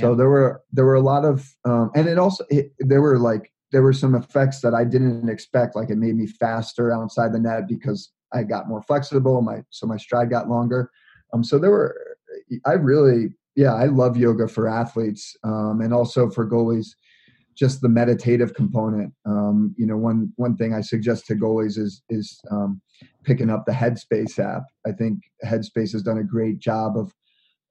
[0.00, 3.18] So there were there were a lot of um, and it also it, there were
[3.18, 5.76] like there were some effects that I didn't expect.
[5.76, 9.42] Like it made me faster outside the net because I got more flexible.
[9.42, 10.90] My so my stride got longer.
[11.32, 12.16] Um, so there were
[12.64, 16.88] I really yeah I love yoga for athletes um, and also for goalies.
[17.56, 19.14] Just the meditative component.
[19.24, 22.82] Um, you know, one one thing I suggest to goalies is is um,
[23.24, 24.64] picking up the Headspace app.
[24.86, 27.14] I think Headspace has done a great job of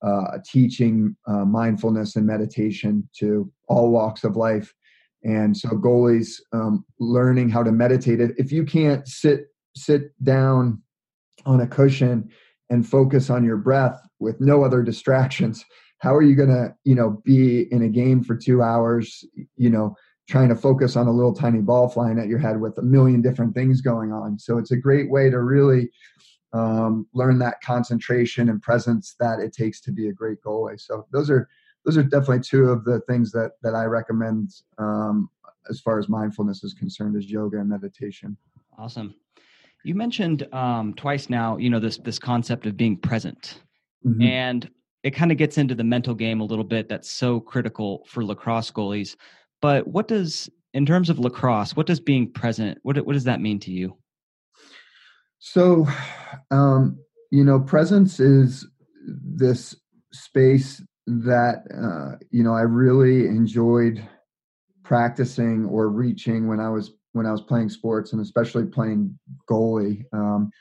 [0.01, 4.73] uh, teaching uh, mindfulness and meditation to all walks of life.
[5.23, 8.19] And so goalies um, learning how to meditate.
[8.37, 10.81] If you can't sit sit down
[11.45, 12.29] on a cushion
[12.69, 15.63] and focus on your breath with no other distractions,
[15.99, 19.23] how are you going to you know be in a game for two hours?
[19.57, 19.95] You know,
[20.27, 23.21] trying to focus on a little tiny ball flying at your head with a million
[23.21, 24.39] different things going on.
[24.39, 25.91] So it's a great way to really
[26.53, 30.79] um, learn that concentration and presence that it takes to be a great goalie.
[30.79, 31.47] So those are
[31.85, 35.29] those are definitely two of the things that that I recommend um,
[35.69, 38.37] as far as mindfulness is concerned, is yoga and meditation.
[38.77, 39.15] Awesome.
[39.85, 43.61] You mentioned um, twice now, you know this this concept of being present,
[44.03, 44.19] mm-hmm.
[44.19, 44.67] and
[45.03, 46.89] it kind of gets into the mental game a little bit.
[46.89, 49.15] That's so critical for lacrosse goalies.
[49.61, 52.79] But what does in terms of lacrosse, what does being present?
[52.81, 53.95] What what does that mean to you?
[55.37, 55.87] So,
[56.49, 56.97] um,
[57.31, 58.67] you know, presence is
[59.07, 59.75] this
[60.11, 64.03] space that uh, you know I really enjoyed
[64.83, 69.17] practicing or reaching when I was when I was playing sports and especially playing
[69.49, 70.03] goalie.
[70.11, 70.51] Um,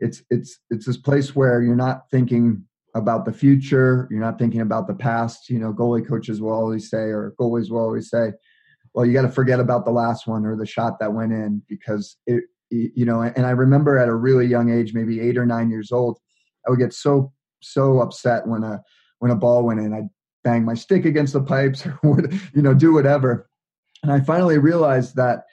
[0.00, 2.64] it's it's it's this place where you're not thinking
[2.96, 5.48] about the future, you're not thinking about the past.
[5.48, 8.32] You know, goalie coaches will always say, or goalies will always say,
[8.92, 11.62] "Well, you got to forget about the last one or the shot that went in
[11.68, 15.44] because it." You know, and I remember at a really young age, maybe eight or
[15.44, 16.18] nine years old,
[16.66, 18.82] I would get so so upset when a
[19.20, 19.92] when a ball went in.
[19.92, 20.08] I'd
[20.42, 23.48] bang my stick against the pipes or would, you know do whatever.
[24.02, 25.44] And I finally realized that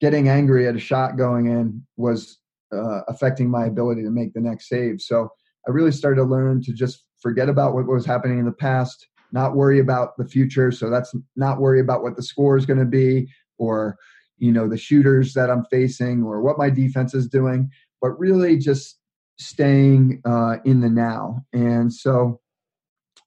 [0.00, 2.38] getting angry at a shot going in was
[2.72, 5.00] uh, affecting my ability to make the next save.
[5.00, 5.30] So
[5.66, 9.08] I really started to learn to just forget about what was happening in the past,
[9.32, 10.70] not worry about the future.
[10.70, 13.28] So that's not worry about what the score is going to be
[13.58, 13.96] or
[14.38, 17.70] you know the shooters that I'm facing or what my defense is doing,
[18.02, 18.98] but really just
[19.38, 21.44] staying uh, in the now.
[21.52, 22.40] And so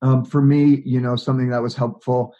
[0.01, 2.33] um, for me, you know, something that was helpful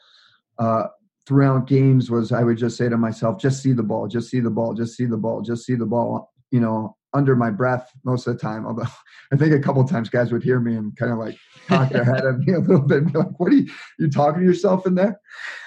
[0.59, 0.87] uh,
[1.29, 4.39] throughout games was I would just say to myself, just see the ball, just see
[4.39, 7.91] the ball, just see the ball, just see the ball, you know, under my breath
[8.03, 8.65] most of the time.
[8.65, 8.87] Although
[9.31, 11.37] I think a couple times guys would hear me and kind of like
[11.67, 14.09] cock their head at me a little bit and be like, what are you, you
[14.09, 15.21] talking to yourself in there?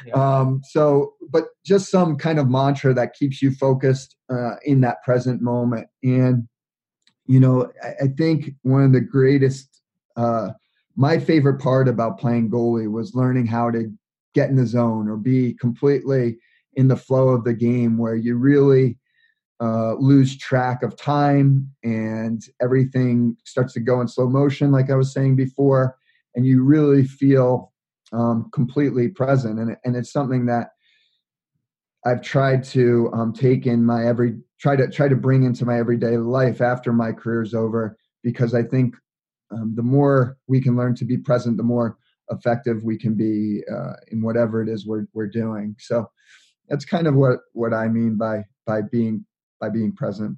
[0.04, 0.14] Yeah.
[0.14, 5.04] Um, so, but just some kind of mantra that keeps you focused uh, in that
[5.04, 5.86] present moment.
[6.02, 6.48] And,
[7.26, 9.80] you know, I, I think one of the greatest,
[10.16, 10.50] uh,
[10.96, 13.92] my favorite part about playing goalie was learning how to
[14.34, 16.38] get in the zone or be completely
[16.74, 18.98] in the flow of the game where you really
[19.60, 24.96] uh, lose track of time and everything starts to go in slow motion, like I
[24.96, 25.96] was saying before,
[26.34, 27.72] and you really feel
[28.12, 29.58] um, completely present.
[29.58, 30.70] And, and it's something that
[32.04, 35.78] I've tried to um, take in my every try to try to bring into my
[35.78, 38.96] everyday life after my career's over because I think
[39.52, 41.98] um, the more we can learn to be present, the more
[42.32, 45.76] effective we can be uh, in whatever it is we're we're doing.
[45.78, 46.10] So
[46.68, 49.24] that's kind of what what I mean by by being
[49.60, 50.36] by being present.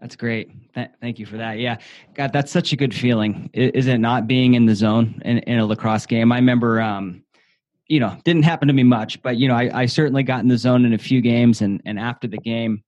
[0.00, 0.50] That's great.
[0.74, 1.58] Th- thank you for that.
[1.58, 1.76] Yeah,
[2.14, 3.48] God, that's such a good feeling.
[3.52, 6.32] Is it not being in the zone in, in a lacrosse game?
[6.32, 7.22] I remember, um,
[7.88, 10.48] you know, didn't happen to me much, but you know, I, I certainly got in
[10.48, 12.82] the zone in a few games, and and after the game,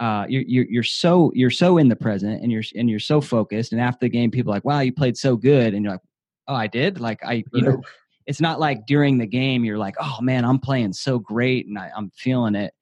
[0.00, 3.20] uh, you're, you're you're so you're so in the present, and you're and you're so
[3.20, 3.72] focused.
[3.72, 6.00] And after the game, people are like, "Wow, you played so good," and you're like,
[6.48, 7.00] oh i did?
[7.00, 7.82] Like i you know
[8.26, 11.78] it's not like during the game you're like oh man i'm playing so great and
[11.78, 12.74] I, i'm feeling it.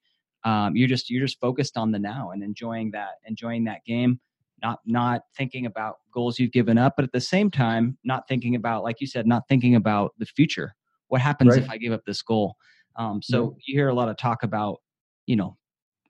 [0.43, 4.19] Um, you're just you're just focused on the now and enjoying that enjoying that game
[4.61, 8.55] not not thinking about goals you've given up but at the same time not thinking
[8.55, 10.73] about like you said not thinking about the future.
[11.09, 11.63] What happens right.
[11.63, 12.55] if i give up this goal?
[12.95, 13.63] Um, so yeah.
[13.65, 14.77] you hear a lot of talk about
[15.25, 15.57] you know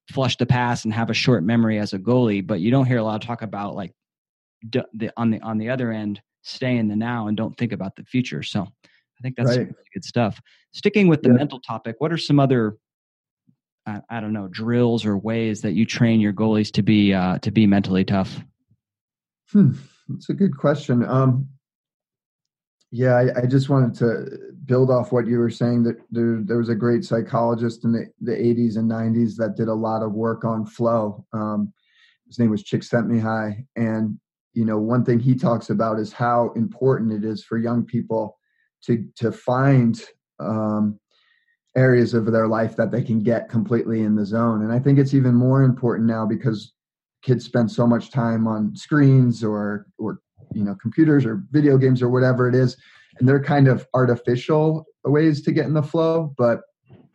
[0.09, 2.97] flush the pass and have a short memory as a goalie but you don't hear
[2.97, 3.93] a lot of talk about like
[4.69, 7.71] d- the, on the on the other end stay in the now and don't think
[7.71, 8.43] about the future.
[8.43, 9.59] So I think that's right.
[9.59, 10.41] really good stuff.
[10.73, 11.35] Sticking with the yeah.
[11.35, 12.77] mental topic, what are some other
[13.85, 17.39] I, I, don't know drills or ways that you train your goalies to be uh,
[17.39, 18.39] to be mentally tough?
[19.51, 19.71] Hmm,
[20.09, 21.05] that's a good question.
[21.05, 21.47] Um,
[22.91, 26.57] yeah, I, I, just wanted to build off what you were saying that there, there
[26.57, 30.13] was a great psychologist in the, the 80s and 90s that did a lot of
[30.13, 31.25] work on flow.
[31.33, 31.73] Um,
[32.27, 34.19] his name was Chick Csikszentmihalyi, and
[34.57, 38.39] you know one thing he talks about is how important it is for young people
[38.81, 40.01] to to find
[40.39, 40.99] um,
[41.75, 44.63] areas of their life that they can get completely in the zone.
[44.63, 46.73] And i think it's even more important now because
[47.21, 50.21] kids spend so much time on screens or or
[50.53, 52.75] you know computers or video games or whatever it is.
[53.19, 56.33] And they're kind of artificial ways to get in the flow.
[56.35, 56.61] But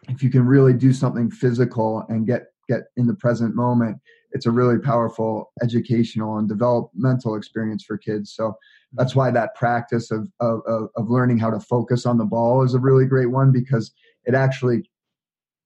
[0.08, 3.98] if you can really do something physical and get get in the present moment
[4.32, 8.32] it's a really powerful educational and developmental experience for kids.
[8.32, 8.56] So
[8.92, 12.74] that's why that practice of, of, of learning how to focus on the ball is
[12.74, 13.92] a really great one because
[14.24, 14.90] it actually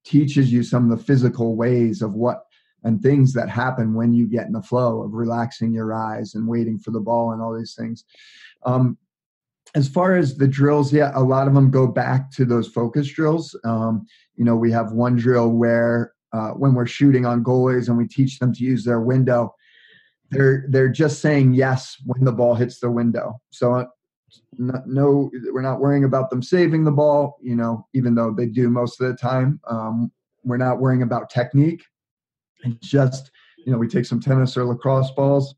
[0.04, 2.42] teaches you some of the physical ways of what
[2.84, 6.46] and things that happen when you get in the flow of relaxing your eyes and
[6.46, 8.04] waiting for the ball and all these things.
[8.64, 8.96] Um,
[9.74, 13.08] as far as the drills, yeah, a lot of them go back to those focus
[13.08, 13.58] drills.
[13.64, 17.96] Um, you know, we have one drill where uh, when we're shooting on goalies and
[17.96, 19.54] we teach them to use their window
[20.30, 23.40] they're they're just saying yes when the ball hits the window.
[23.50, 23.84] So uh,
[24.58, 28.68] no, we're not worrying about them saving the ball you know even though they do
[28.68, 29.60] most of the time.
[29.68, 30.10] Um,
[30.44, 31.82] we're not worrying about technique.
[32.64, 35.54] It's just you know we take some tennis or lacrosse balls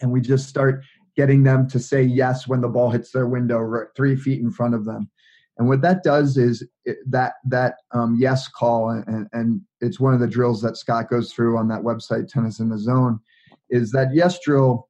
[0.00, 0.84] and we just start
[1.16, 4.50] getting them to say yes when the ball hits their window right three feet in
[4.50, 5.10] front of them
[5.58, 10.14] And what that does is it, that that um, yes call, and, and it's one
[10.14, 13.18] of the drills that Scott goes through on that website, Tennis in the Zone,
[13.68, 14.88] is that yes drill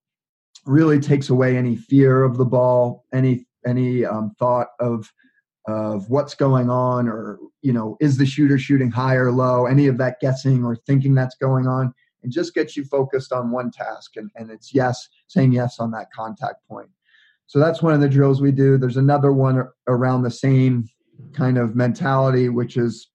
[0.67, 5.11] really takes away any fear of the ball, any any um, thought of
[5.67, 9.87] of what's going on, or you know, is the shooter shooting high or low, any
[9.87, 13.71] of that guessing or thinking that's going on, and just gets you focused on one
[13.71, 16.89] task, and, and it's yes, saying yes on that contact point.
[17.49, 18.79] So that's one of the drills we do.
[18.79, 20.87] There's another one around the same
[21.33, 23.09] kind of mentality, which is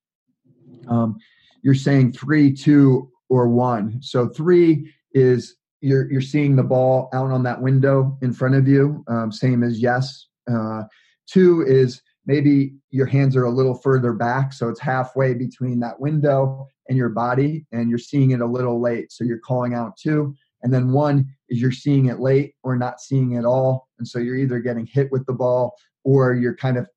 [0.88, 1.18] um,
[1.62, 4.02] you're saying three, two, or one.
[4.02, 8.68] So three is you're you're seeing the ball out on that window in front of
[8.68, 10.28] you, um, same as yes.
[10.52, 10.84] Uh,
[11.28, 16.00] two is maybe your hands are a little further back, so it's halfway between that
[16.00, 19.96] window and your body, and you're seeing it a little late, so you're calling out
[19.96, 20.36] two.
[20.64, 23.90] And then one is you're seeing it late or not seeing it all.
[24.00, 26.90] And so you're either getting hit with the ball or you're kind of,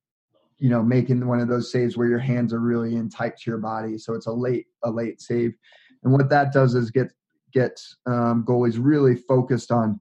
[0.57, 3.51] you know, making one of those saves where your hands are really in tight to
[3.51, 3.97] your body.
[3.97, 5.53] So it's a late, a late save.
[6.03, 7.11] And what that does is get
[7.53, 9.99] get um, goalies really focused on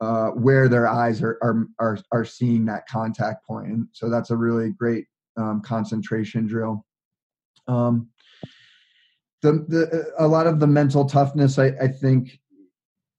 [0.00, 3.68] uh, where their eyes are, are are are seeing that contact point.
[3.68, 6.84] And so that's a really great um, concentration drill.
[7.68, 8.08] Um,
[9.42, 12.39] the, the a lot of the mental toughness I, I think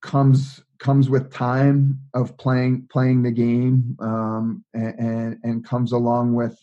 [0.02, 6.34] comes comes with time of playing playing the game um, and, and, and comes along
[6.34, 6.58] with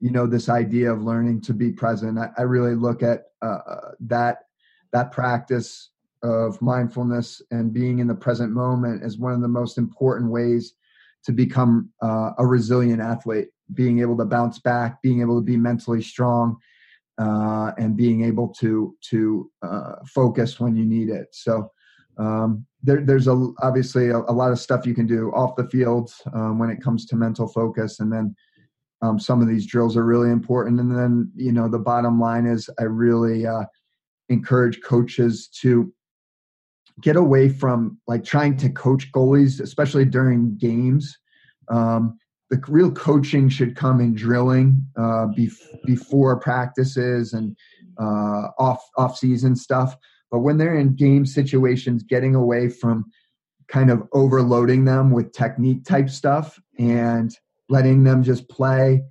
[0.00, 2.18] you know this idea of learning to be present.
[2.18, 4.38] I, I really look at uh, uh, that
[4.92, 5.90] that practice
[6.22, 10.74] of mindfulness and being in the present moment as one of the most important ways
[11.24, 13.48] to become uh, a resilient athlete.
[13.72, 16.58] Being able to bounce back being able to be mentally strong
[17.18, 21.28] uh, and being able to to uh, focus when you need it.
[21.32, 21.70] So
[22.18, 25.68] um, there, there's a, obviously a, a, lot of stuff you can do off the
[25.68, 28.34] field um, when it comes to mental focus, and then
[29.02, 30.78] um, some of these drills are really important.
[30.80, 33.64] And then you know the bottom line is I really uh,
[34.28, 35.92] encourage coaches to
[37.00, 41.18] get away from like trying to coach goalies, especially during games.
[41.68, 42.18] Um,
[42.50, 47.56] the real coaching should come in drilling uh, bef- before practices and
[47.98, 49.96] uh, off off season stuff
[50.34, 53.04] but when they're in game situations, getting away from
[53.68, 59.04] kind of overloading them with technique type stuff and letting them just play.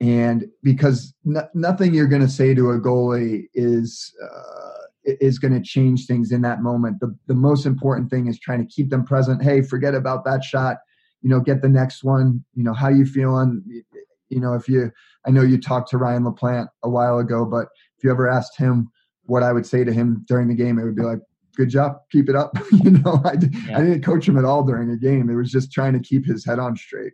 [0.00, 1.12] And because
[1.52, 6.32] nothing you're going to say to a goalie is uh, is going to change things
[6.32, 7.00] in that moment.
[7.00, 9.42] The the most important thing is trying to keep them present.
[9.42, 10.78] Hey, forget about that shot.
[11.20, 12.42] You know, get the next one.
[12.54, 13.82] You know, how you feeling?
[14.30, 14.90] You know, if you,
[15.26, 17.66] I know you talked to Ryan LaPlante a while ago, but
[17.98, 18.90] if you ever asked him
[19.30, 21.20] what I would say to him during the game, it would be like,
[21.56, 22.52] good job, keep it up.
[22.72, 23.34] you know, I,
[23.68, 23.78] yeah.
[23.78, 25.30] I didn't coach him at all during a game.
[25.30, 27.12] It was just trying to keep his head on straight.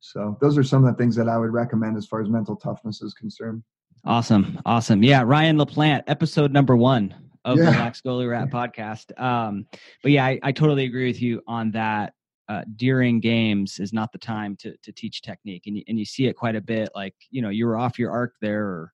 [0.00, 2.56] So those are some of the things that I would recommend as far as mental
[2.56, 3.62] toughness is concerned.
[4.04, 4.60] Awesome.
[4.66, 5.02] Awesome.
[5.02, 5.22] Yeah.
[5.24, 7.14] Ryan LaPlante, episode number one
[7.46, 7.64] of yeah.
[7.64, 9.18] the Lax Goalie Rat podcast.
[9.18, 9.66] Um,
[10.02, 12.12] but yeah, I, I, totally agree with you on that.
[12.48, 16.06] Uh, during games is not the time to to teach technique, and you, and you
[16.06, 16.88] see it quite a bit.
[16.94, 18.92] Like you know, you were off your arc there, or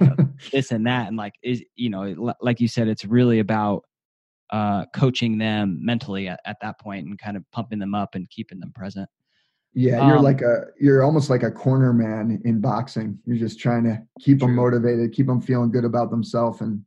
[0.00, 0.16] know,
[0.52, 3.84] this and that and like is you know like you said it's really about
[4.50, 8.28] uh coaching them mentally at, at that point and kind of pumping them up and
[8.30, 9.08] keeping them present.
[9.74, 13.18] Yeah you're um, like a you're almost like a corner man in boxing.
[13.26, 14.48] You're just trying to keep true.
[14.48, 16.84] them motivated keep them feeling good about themselves and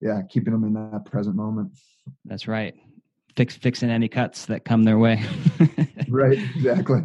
[0.00, 1.78] yeah keeping them in that present moment.
[2.24, 2.74] That's right.
[3.36, 5.22] Fix fixing any cuts that come their way.
[6.08, 7.02] Right exactly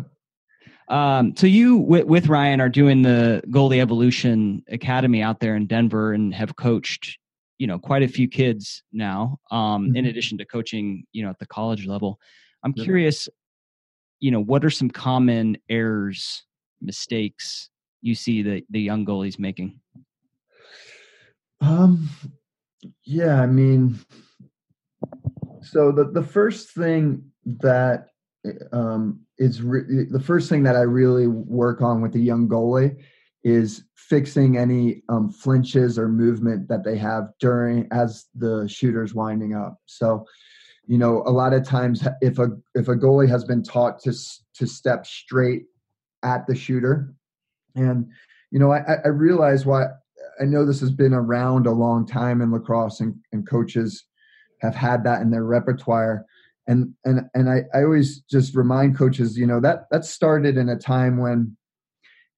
[0.94, 5.66] um, so you with, with, Ryan are doing the Goalie Evolution Academy out there in
[5.66, 7.18] Denver and have coached,
[7.58, 9.40] you know, quite a few kids now.
[9.50, 9.96] Um, mm-hmm.
[9.96, 12.20] in addition to coaching, you know, at the college level.
[12.64, 12.84] I'm yeah.
[12.84, 13.28] curious,
[14.20, 16.44] you know, what are some common errors,
[16.80, 17.70] mistakes
[18.04, 19.80] you see that the young goalies making?
[21.62, 22.10] Um,
[23.06, 23.98] yeah, I mean,
[25.62, 28.10] so the the first thing that
[28.72, 32.98] um, is re- the first thing that I really work on with a young goalie
[33.44, 39.54] is fixing any um, flinches or movement that they have during as the shooter's winding
[39.54, 39.78] up.
[39.86, 40.26] So,
[40.88, 44.14] you know, a lot of times if a if a goalie has been taught to
[44.56, 45.64] to step straight
[46.24, 47.14] at the shooter,
[47.76, 48.08] and
[48.52, 49.86] you know, I, I realize why
[50.42, 54.06] I know this has been around a long time in lacrosse, and, and coaches
[54.62, 56.26] have had that in their repertoire
[56.68, 60.70] and and and I, I always just remind coaches you know that that started in
[60.70, 61.56] a time when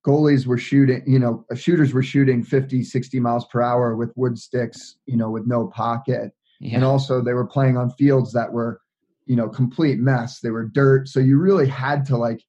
[0.05, 4.11] goalies were shooting you know uh, shooters were shooting 50 60 miles per hour with
[4.15, 6.75] wood sticks you know with no pocket yeah.
[6.75, 8.81] and also they were playing on fields that were
[9.25, 12.41] you know complete mess they were dirt so you really had to like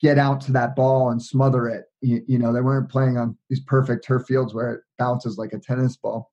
[0.00, 1.86] get out to that ball and smother it.
[2.00, 5.52] You, you, know, they weren't playing on these perfect turf fields where it bounces like
[5.52, 6.30] a tennis ball.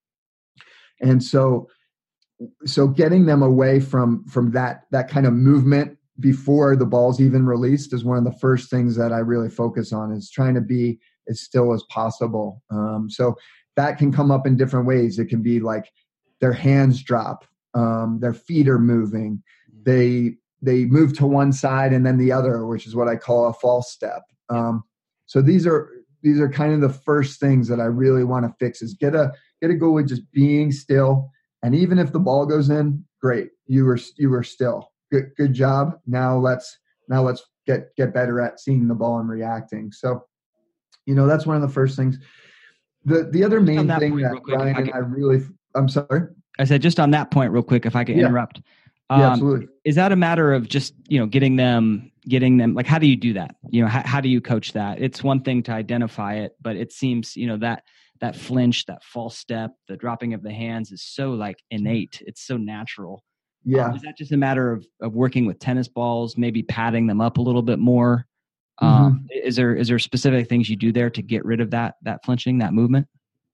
[1.02, 1.68] And so,
[2.66, 7.46] so getting them away from from that that kind of movement before the ball's even
[7.46, 10.62] released is one of the first things that I really focus on is trying to
[10.62, 12.64] be as still as possible.
[12.72, 13.36] Um, so
[13.76, 15.20] that can come up in different ways.
[15.20, 15.92] It can be like
[16.42, 19.42] their hands drop, um, their feet are moving,
[19.84, 23.48] they they move to one side and then the other, which is what I call
[23.48, 24.24] a false step.
[24.50, 24.84] Um,
[25.28, 25.92] so these are
[26.24, 29.14] these are kind of the first things that I really want to fix is get
[29.14, 29.32] a
[29.62, 31.30] get a goalie just being still,
[31.64, 35.54] and even if the ball goes in, great, you were you were still good good
[35.54, 36.00] job.
[36.06, 36.78] Now let's
[37.08, 39.92] now let's get get better at seeing the ball and reacting.
[39.92, 40.26] So,
[41.06, 42.18] you know, that's one of the first things.
[43.06, 45.44] The the other main thing that Ryan I and I really
[45.76, 46.28] I'm sorry.
[46.60, 48.26] I said just on that point real quick if I could yeah.
[48.26, 48.62] interrupt.
[49.10, 49.68] Um, yeah, absolutely.
[49.86, 53.08] Is that a matter of just you know getting them getting them like how do
[53.08, 53.56] you do that?
[53.70, 55.02] You know how, how do you coach that?
[55.02, 57.84] It's one thing to identify it, but it seems you know that
[58.20, 62.22] that flinch, that false step, the dropping of the hands is so like innate.
[62.26, 63.24] It's so natural.
[63.64, 63.88] Yeah.
[63.88, 67.22] Um, is that just a matter of of working with tennis balls, maybe padding them
[67.22, 68.26] up a little bit more?
[68.80, 69.48] Um, mm-hmm.
[69.48, 72.24] Is there is there specific things you do there to get rid of that that
[72.24, 73.08] flinching, that movement?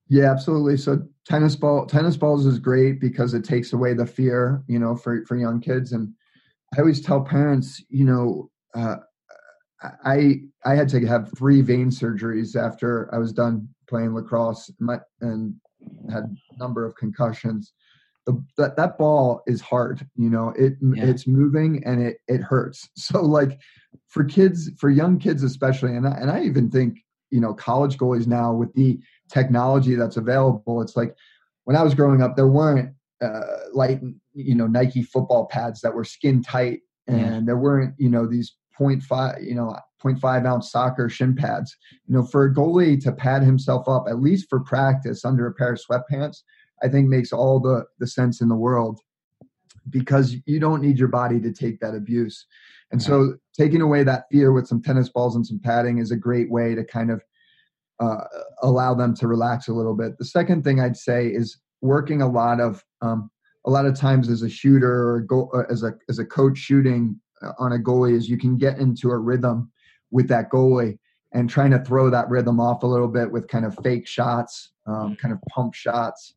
[0.10, 0.78] Yeah, absolutely.
[0.78, 4.96] So tennis ball tennis balls is great because it takes away the fear, you know,
[4.96, 5.94] for for young kids.
[5.94, 6.14] And
[6.76, 8.98] I always tell parents, you know, uh,
[10.06, 14.72] I I had to have three vein surgeries after I was done playing lacrosse
[15.22, 15.56] and
[16.12, 17.74] had a number of concussions.
[18.26, 20.54] The, that that ball is hard, you know.
[20.58, 21.04] It yeah.
[21.06, 22.90] it's moving and it it hurts.
[22.96, 23.60] So like
[24.08, 27.00] for kids, for young kids especially, and I, and I even think
[27.32, 30.82] you know college goalies now with the technology that's available.
[30.82, 31.16] It's like
[31.66, 33.42] when I was growing up, there weren't uh,
[33.74, 34.02] light,
[34.34, 37.42] you know, Nike football pads that were skin tight, and yeah.
[37.46, 41.76] there weren't, you know, these 0.5, you know, 0.5 ounce soccer shin pads.
[42.08, 45.54] You know, for a goalie to pad himself up, at least for practice, under a
[45.54, 46.38] pair of sweatpants,
[46.82, 49.00] I think makes all the the sense in the world
[49.90, 52.46] because you don't need your body to take that abuse.
[52.92, 56.16] And so taking away that fear with some tennis balls and some padding is a
[56.16, 57.22] great way to kind of
[58.00, 58.24] uh,
[58.62, 60.18] allow them to relax a little bit.
[60.18, 63.30] The second thing I'd say is working a lot of um,
[63.66, 66.58] a lot of times as a shooter or go, uh, as a as a coach
[66.58, 67.20] shooting
[67.58, 69.72] on a goalie is you can get into a rhythm
[70.12, 70.98] with that goalie
[71.34, 74.72] and trying to throw that rhythm off a little bit with kind of fake shots,
[74.86, 76.36] um, kind of pump shots.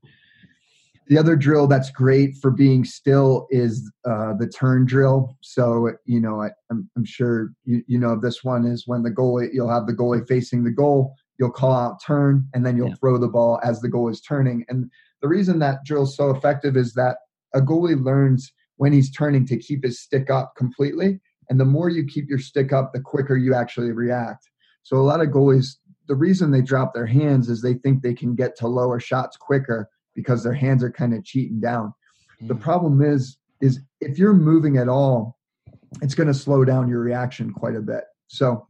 [1.09, 5.37] The other drill that's great for being still is uh, the turn drill.
[5.41, 9.51] So you know, I, am sure you, you know this one is when the goalie
[9.53, 12.95] you'll have the goalie facing the goal you'll call out turn, and then you'll yeah.
[13.01, 14.65] throw the ball as the goal is turning.
[14.69, 14.91] And
[15.23, 17.19] the reason that drill is so effective is that
[17.55, 21.21] a goalie learns when he's turning to keep his stick up completely.
[21.49, 24.49] And the more you keep your stick up, the quicker you actually react.
[24.83, 25.77] So a lot of goalies,
[26.09, 29.37] the reason they drop their hands is they think they can get to lower shots
[29.37, 31.93] quicker because their hands are kind of cheating down.
[32.43, 32.49] Mm.
[32.49, 35.39] The problem is, is if you're moving at all,
[36.03, 38.05] it's going to slow down your reaction quite a bit.
[38.29, 38.67] So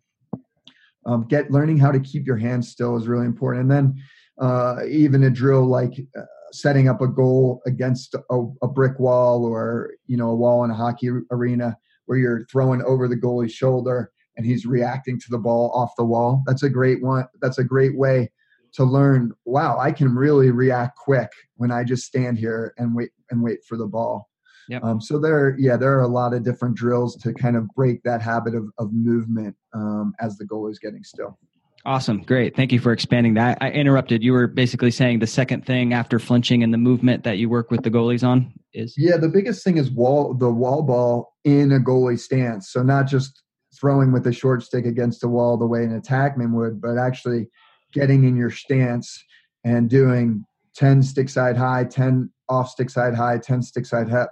[1.07, 4.03] um, get learning how to keep your hands still is really important and then
[4.39, 6.25] uh, even a drill like uh,
[6.61, 10.71] setting up a goal against a, a, brick wall or you know a wall in
[10.71, 11.77] a hockey arena
[12.07, 16.05] where you're throwing over the goalie's shoulder and he's reacting to the ball off the
[16.05, 18.31] wall that's a great one that's a great way
[18.73, 23.11] to learn wow i can really react quick when i just stand here and wait
[23.31, 24.29] and wait for the ball
[24.69, 24.83] Yep.
[24.83, 28.03] Um, so there, yeah, there are a lot of different drills to kind of break
[28.03, 31.39] that habit of, of movement um, as the goal is getting still.
[31.87, 32.23] Awesome.
[32.23, 32.57] Great.
[32.57, 33.59] Thank you for expanding that.
[33.61, 34.21] I interrupted.
[34.21, 37.71] You were basically saying the second thing after flinching and the movement that you work
[37.71, 38.95] with the goalies on is?
[38.97, 42.73] Yeah, the biggest thing is wall the wall ball in a goalie stance.
[42.73, 43.41] So not just
[43.81, 47.49] throwing with a short stick against the wall the way an attackman would, but actually
[47.93, 49.25] getting in your stance
[49.63, 54.29] and doing 10 stick side high, 10 off stick side high, 10 stick side hip,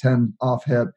[0.00, 0.88] 10 off hip,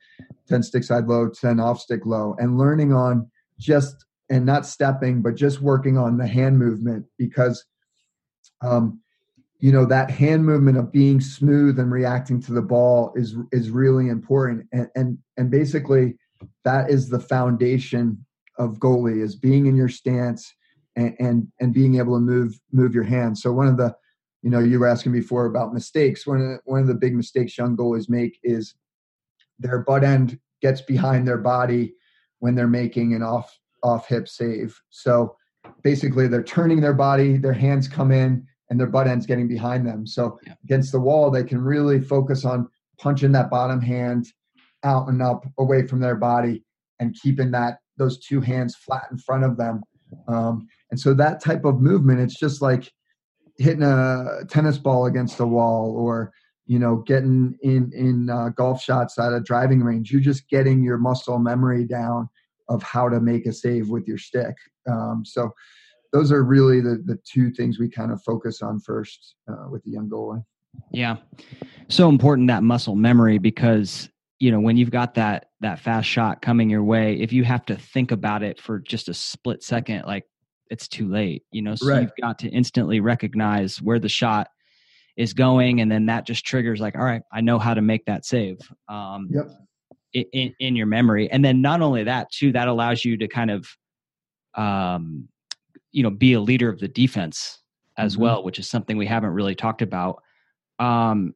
[0.47, 3.29] 10 stick side low, 10 off stick low, and learning on
[3.59, 7.65] just and not stepping, but just working on the hand movement because,
[8.61, 9.01] um,
[9.59, 13.69] you know, that hand movement of being smooth and reacting to the ball is is
[13.71, 16.17] really important, and and and basically
[16.63, 18.25] that is the foundation
[18.57, 20.53] of goalie is being in your stance
[20.95, 23.41] and and, and being able to move move your hands.
[23.41, 23.95] So one of the
[24.41, 26.25] you know, you were asking before about mistakes.
[26.25, 28.73] One of the, one of the big mistakes young goalies make is
[29.59, 31.93] their butt end gets behind their body
[32.39, 34.79] when they're making an off off hip save.
[34.89, 35.35] So
[35.83, 39.85] basically, they're turning their body, their hands come in, and their butt end's getting behind
[39.85, 40.05] them.
[40.05, 40.53] So yeah.
[40.63, 42.69] against the wall, they can really focus on
[42.99, 44.27] punching that bottom hand
[44.83, 46.63] out and up away from their body
[46.99, 49.81] and keeping that those two hands flat in front of them.
[50.27, 52.91] Um, and so that type of movement, it's just like
[53.57, 56.31] hitting a tennis ball against a wall or
[56.65, 60.11] you know getting in in uh, golf shots at a driving range.
[60.11, 62.29] You're just getting your muscle memory down
[62.69, 64.55] of how to make a save with your stick.
[64.89, 65.51] Um, so
[66.11, 69.83] those are really the the two things we kind of focus on first uh, with
[69.83, 70.43] the young goalie.
[70.91, 71.17] Yeah,
[71.87, 74.09] so important that muscle memory because
[74.39, 77.65] you know when you've got that that fast shot coming your way, if you have
[77.67, 80.25] to think about it for just a split second, like
[80.69, 81.43] it's too late.
[81.51, 82.01] You know, so right.
[82.01, 84.47] you've got to instantly recognize where the shot
[85.17, 88.05] is going, and then that just triggers like, all right, I know how to make
[88.05, 88.59] that save.
[88.87, 89.47] Um, yep.
[90.13, 93.51] In, in your memory, and then not only that, too, that allows you to kind
[93.51, 93.67] of
[94.55, 95.27] um,
[95.91, 97.59] you know be a leader of the defense
[97.97, 98.23] as mm-hmm.
[98.23, 100.21] well which is something we haven't really talked about.
[100.79, 101.33] Um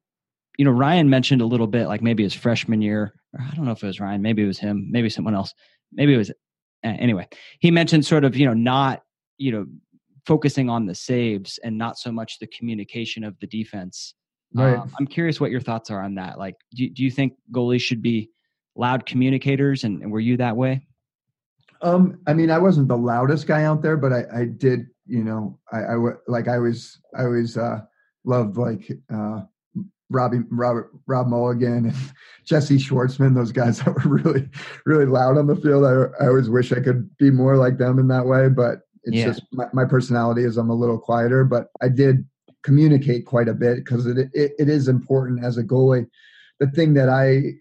[0.57, 3.65] you know ryan mentioned a little bit like maybe his freshman year or i don't
[3.65, 5.51] know if it was ryan maybe it was him maybe someone else
[5.91, 6.31] maybe it was
[6.83, 7.27] anyway.
[7.59, 9.03] He mentioned sort of you know not
[9.37, 9.65] you know
[10.25, 14.13] focusing on the saves and not so much the communication of the defense.
[14.55, 14.77] Right.
[14.77, 16.37] Um, i'm curious what your thoughts are on that.
[16.37, 18.29] Like do, do you think goalies should be
[18.75, 20.85] loud communicators and, and were you that way
[21.83, 25.23] um, I mean, I wasn't the loudest guy out there, but I, I did, you
[25.23, 25.95] know, I, I
[26.27, 27.81] like I was, I was uh,
[28.23, 29.41] loved like uh,
[30.09, 31.95] Robbie, Robert, Rob Mulligan, and
[32.45, 33.35] Jesse Schwartzman.
[33.35, 34.49] Those guys that were really,
[34.85, 35.85] really loud on the field.
[35.85, 39.17] I, I always wish I could be more like them in that way, but it's
[39.17, 39.25] yeah.
[39.25, 41.43] just my, my personality is I'm a little quieter.
[41.43, 42.25] But I did
[42.63, 46.07] communicate quite a bit because it, it it is important as a goalie.
[46.61, 47.55] The thing that I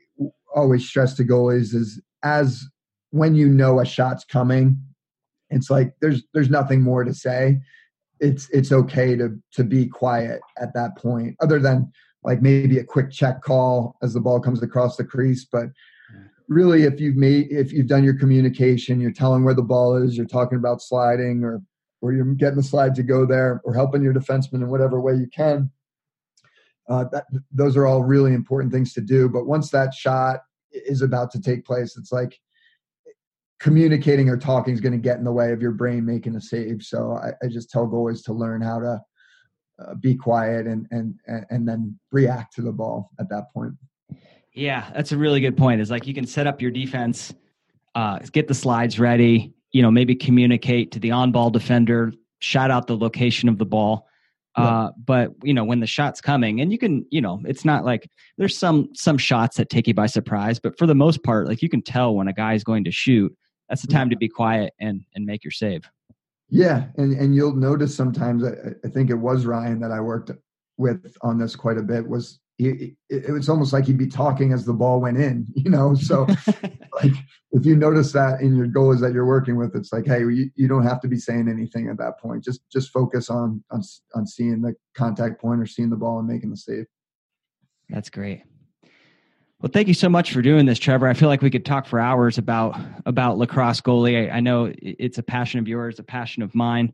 [0.54, 2.66] always stress to goalies is as
[3.10, 4.78] when you know a shot's coming,
[5.50, 7.60] it's like there's there's nothing more to say.
[8.20, 11.92] It's it's okay to to be quiet at that point, other than
[12.24, 15.44] like maybe a quick check call as the ball comes across the crease.
[15.44, 15.66] But
[16.48, 20.16] really, if you've made if you've done your communication, you're telling where the ball is,
[20.16, 21.60] you're talking about sliding or
[22.00, 25.14] or you're getting the slide to go there or helping your defenseman in whatever way
[25.14, 25.70] you can.
[26.88, 29.28] Uh, that those are all really important things to do.
[29.28, 30.40] But once that shot
[30.72, 32.38] is about to take place, it's like
[33.60, 36.40] communicating or talking is going to get in the way of your brain making a
[36.40, 36.82] save.
[36.82, 39.00] So I, I just tell goalies to learn how to
[39.80, 41.14] uh, be quiet and, and
[41.50, 43.74] and then react to the ball at that point.
[44.52, 45.80] Yeah, that's a really good point.
[45.80, 47.32] Is like you can set up your defense,
[47.94, 49.54] uh, get the slides ready.
[49.70, 54.06] You know, maybe communicate to the on-ball defender, shout out the location of the ball.
[54.54, 57.86] Uh, but you know when the shot's coming and you can you know it's not
[57.86, 61.48] like there's some some shots that take you by surprise but for the most part
[61.48, 63.34] like you can tell when a guy's going to shoot
[63.72, 65.88] that's the time to be quiet and and make your save.
[66.50, 68.44] Yeah, and and you'll notice sometimes.
[68.44, 68.50] I,
[68.84, 70.30] I think it was Ryan that I worked
[70.76, 72.06] with on this quite a bit.
[72.06, 72.38] Was
[72.68, 75.94] it was almost like he'd be talking as the ball went in, you know.
[75.94, 76.26] So,
[77.02, 77.12] like,
[77.52, 80.50] if you notice that in your goals that you're working with, it's like, hey, you,
[80.54, 82.44] you don't have to be saying anything at that point.
[82.44, 83.82] Just just focus on on
[84.14, 86.86] on seeing the contact point or seeing the ball and making the save.
[87.88, 88.42] That's great.
[89.60, 91.06] Well, thank you so much for doing this, Trevor.
[91.06, 94.28] I feel like we could talk for hours about about lacrosse goalie.
[94.28, 96.92] I, I know it's a passion of yours, a passion of mine.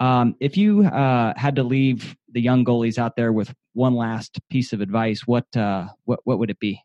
[0.00, 4.38] Um, if you uh, had to leave the young goalies out there with one last
[4.50, 6.80] piece of advice, what uh, what what would it be?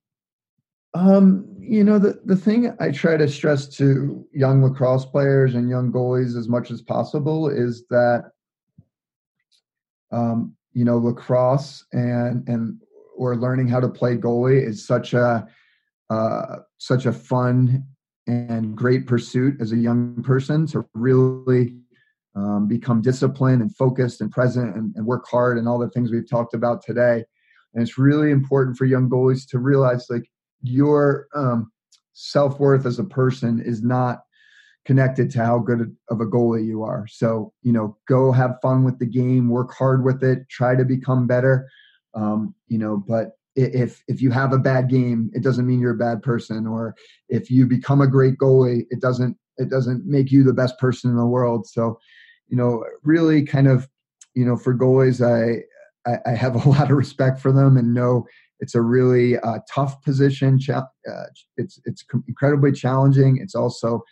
[0.96, 5.70] Um, you know, the the thing I try to stress to young lacrosse players and
[5.70, 8.32] young goalies as much as possible is that
[10.12, 12.80] um, you know lacrosse and and
[13.16, 15.48] or learning how to play goalie is such a
[16.10, 17.86] uh, such a fun
[18.28, 21.76] and great pursuit as a young person to really
[22.36, 26.12] um, become disciplined and focused and present and, and, work hard and all the things
[26.12, 27.24] we've talked about today.
[27.74, 30.30] And it's really important for young goalies to realize like
[30.62, 31.72] your um,
[32.14, 34.22] self worth as a person is not
[34.86, 37.08] connected to how good of a goalie you are.
[37.08, 40.84] So, you know, go have fun with the game, work hard with it, try to
[40.84, 41.70] become better.
[42.16, 45.92] Um, you know, but if if you have a bad game, it doesn't mean you're
[45.92, 46.68] a bad person.
[46.68, 46.96] Or
[47.30, 51.12] if you become a great goalie, it doesn't it doesn't make you the best person
[51.12, 51.68] in the world.
[51.68, 52.00] So,
[52.54, 53.90] you know, really kind of,
[54.36, 55.64] you know, for goalies, I
[56.08, 58.28] I, I have a lot of respect for them and know
[58.60, 60.60] it's a really uh, tough position.
[60.70, 60.84] Uh,
[61.58, 63.40] it's it's incredibly challenging.
[63.42, 64.04] It's also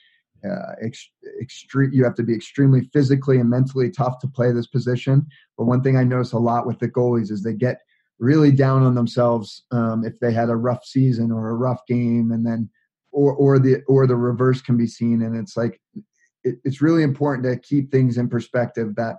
[0.43, 1.91] uh, ex- extreme.
[1.93, 5.27] You have to be extremely physically and mentally tough to play this position.
[5.55, 7.77] But one thing I notice a lot with the goalies is they get
[8.17, 12.31] really down on themselves um, if they had a rough season or a rough game,
[12.31, 12.71] and then
[13.11, 15.21] or or the or the reverse can be seen.
[15.21, 15.79] And it's like
[16.43, 18.95] it, it's really important to keep things in perspective.
[18.95, 19.17] That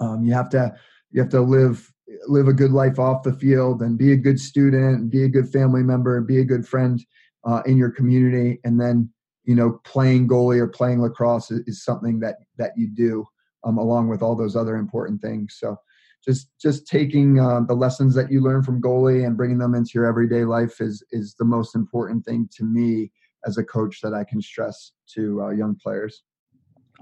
[0.00, 0.74] um, you have to
[1.10, 1.92] you have to live
[2.26, 5.48] live a good life off the field and be a good student be a good
[5.48, 7.04] family member be a good friend
[7.44, 9.08] uh, in your community and then
[9.44, 13.24] you know playing goalie or playing lacrosse is, is something that that you do
[13.64, 15.76] um, along with all those other important things so
[16.22, 19.92] just just taking uh, the lessons that you learn from goalie and bringing them into
[19.94, 23.10] your everyday life is is the most important thing to me
[23.46, 26.22] as a coach that I can stress to uh, young players.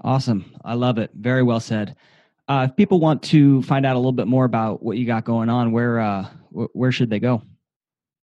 [0.03, 1.11] Awesome, I love it.
[1.13, 1.95] Very well said.
[2.47, 5.23] Uh, if people want to find out a little bit more about what you got
[5.23, 7.41] going on, where uh, where should they go?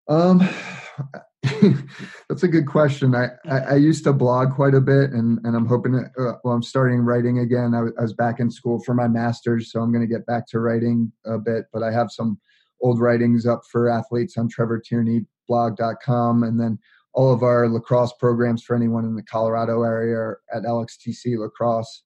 [0.09, 0.47] Um,
[2.29, 3.15] that's a good question.
[3.15, 5.93] I, I, I, used to blog quite a bit, and, and I'm hoping.
[5.93, 7.75] To, uh, well, I'm starting writing again.
[7.75, 10.47] I, I was back in school for my master's, so I'm going to get back
[10.49, 11.65] to writing a bit.
[11.73, 12.39] But I have some
[12.83, 16.79] old writings up for athletes on TrevorTierneyBlog.com, and then
[17.13, 22.05] all of our lacrosse programs for anyone in the Colorado area at LXTC Lacrosse.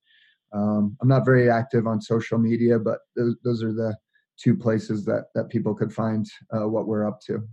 [0.52, 3.96] Um, I'm not very active on social media, but those, those are the
[4.36, 7.46] two places that that people could find uh, what we're up to.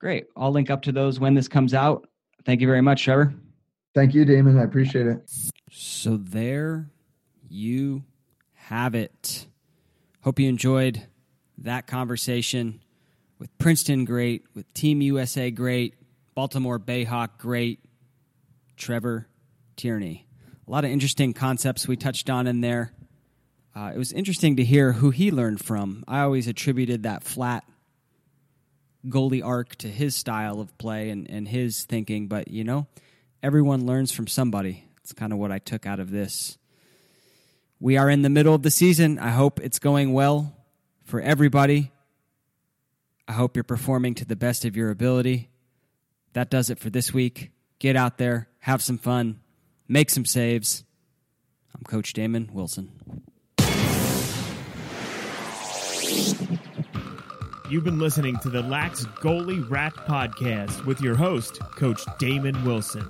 [0.00, 0.26] Great.
[0.36, 2.08] I'll link up to those when this comes out.
[2.44, 3.34] Thank you very much, Trevor.
[3.94, 4.58] Thank you, Damon.
[4.58, 5.30] I appreciate it.
[5.70, 6.90] So there
[7.48, 8.04] you
[8.54, 9.46] have it.
[10.22, 11.06] Hope you enjoyed
[11.58, 12.82] that conversation
[13.38, 15.94] with Princeton great, with Team USA great,
[16.36, 17.80] Baltimore Bayhawk great,
[18.76, 19.26] Trevor
[19.74, 20.26] Tierney.
[20.68, 22.92] A lot of interesting concepts we touched on in there.
[23.74, 26.04] Uh, it was interesting to hear who he learned from.
[26.06, 27.64] I always attributed that flat
[29.08, 32.86] goalie arc to his style of play and, and his thinking, but you know,
[33.42, 34.84] everyone learns from somebody.
[35.00, 36.58] It's kind of what I took out of this.
[37.80, 39.18] We are in the middle of the season.
[39.18, 40.54] I hope it's going well
[41.02, 41.92] for everybody.
[43.26, 45.48] I hope you're performing to the best of your ability.
[46.36, 47.50] That does it for this week.
[47.78, 49.40] Get out there, have some fun,
[49.88, 50.84] make some saves.
[51.74, 52.92] I'm Coach Damon Wilson.
[57.70, 63.08] You've been listening to the Lax Goalie Rat Podcast with your host, Coach Damon Wilson.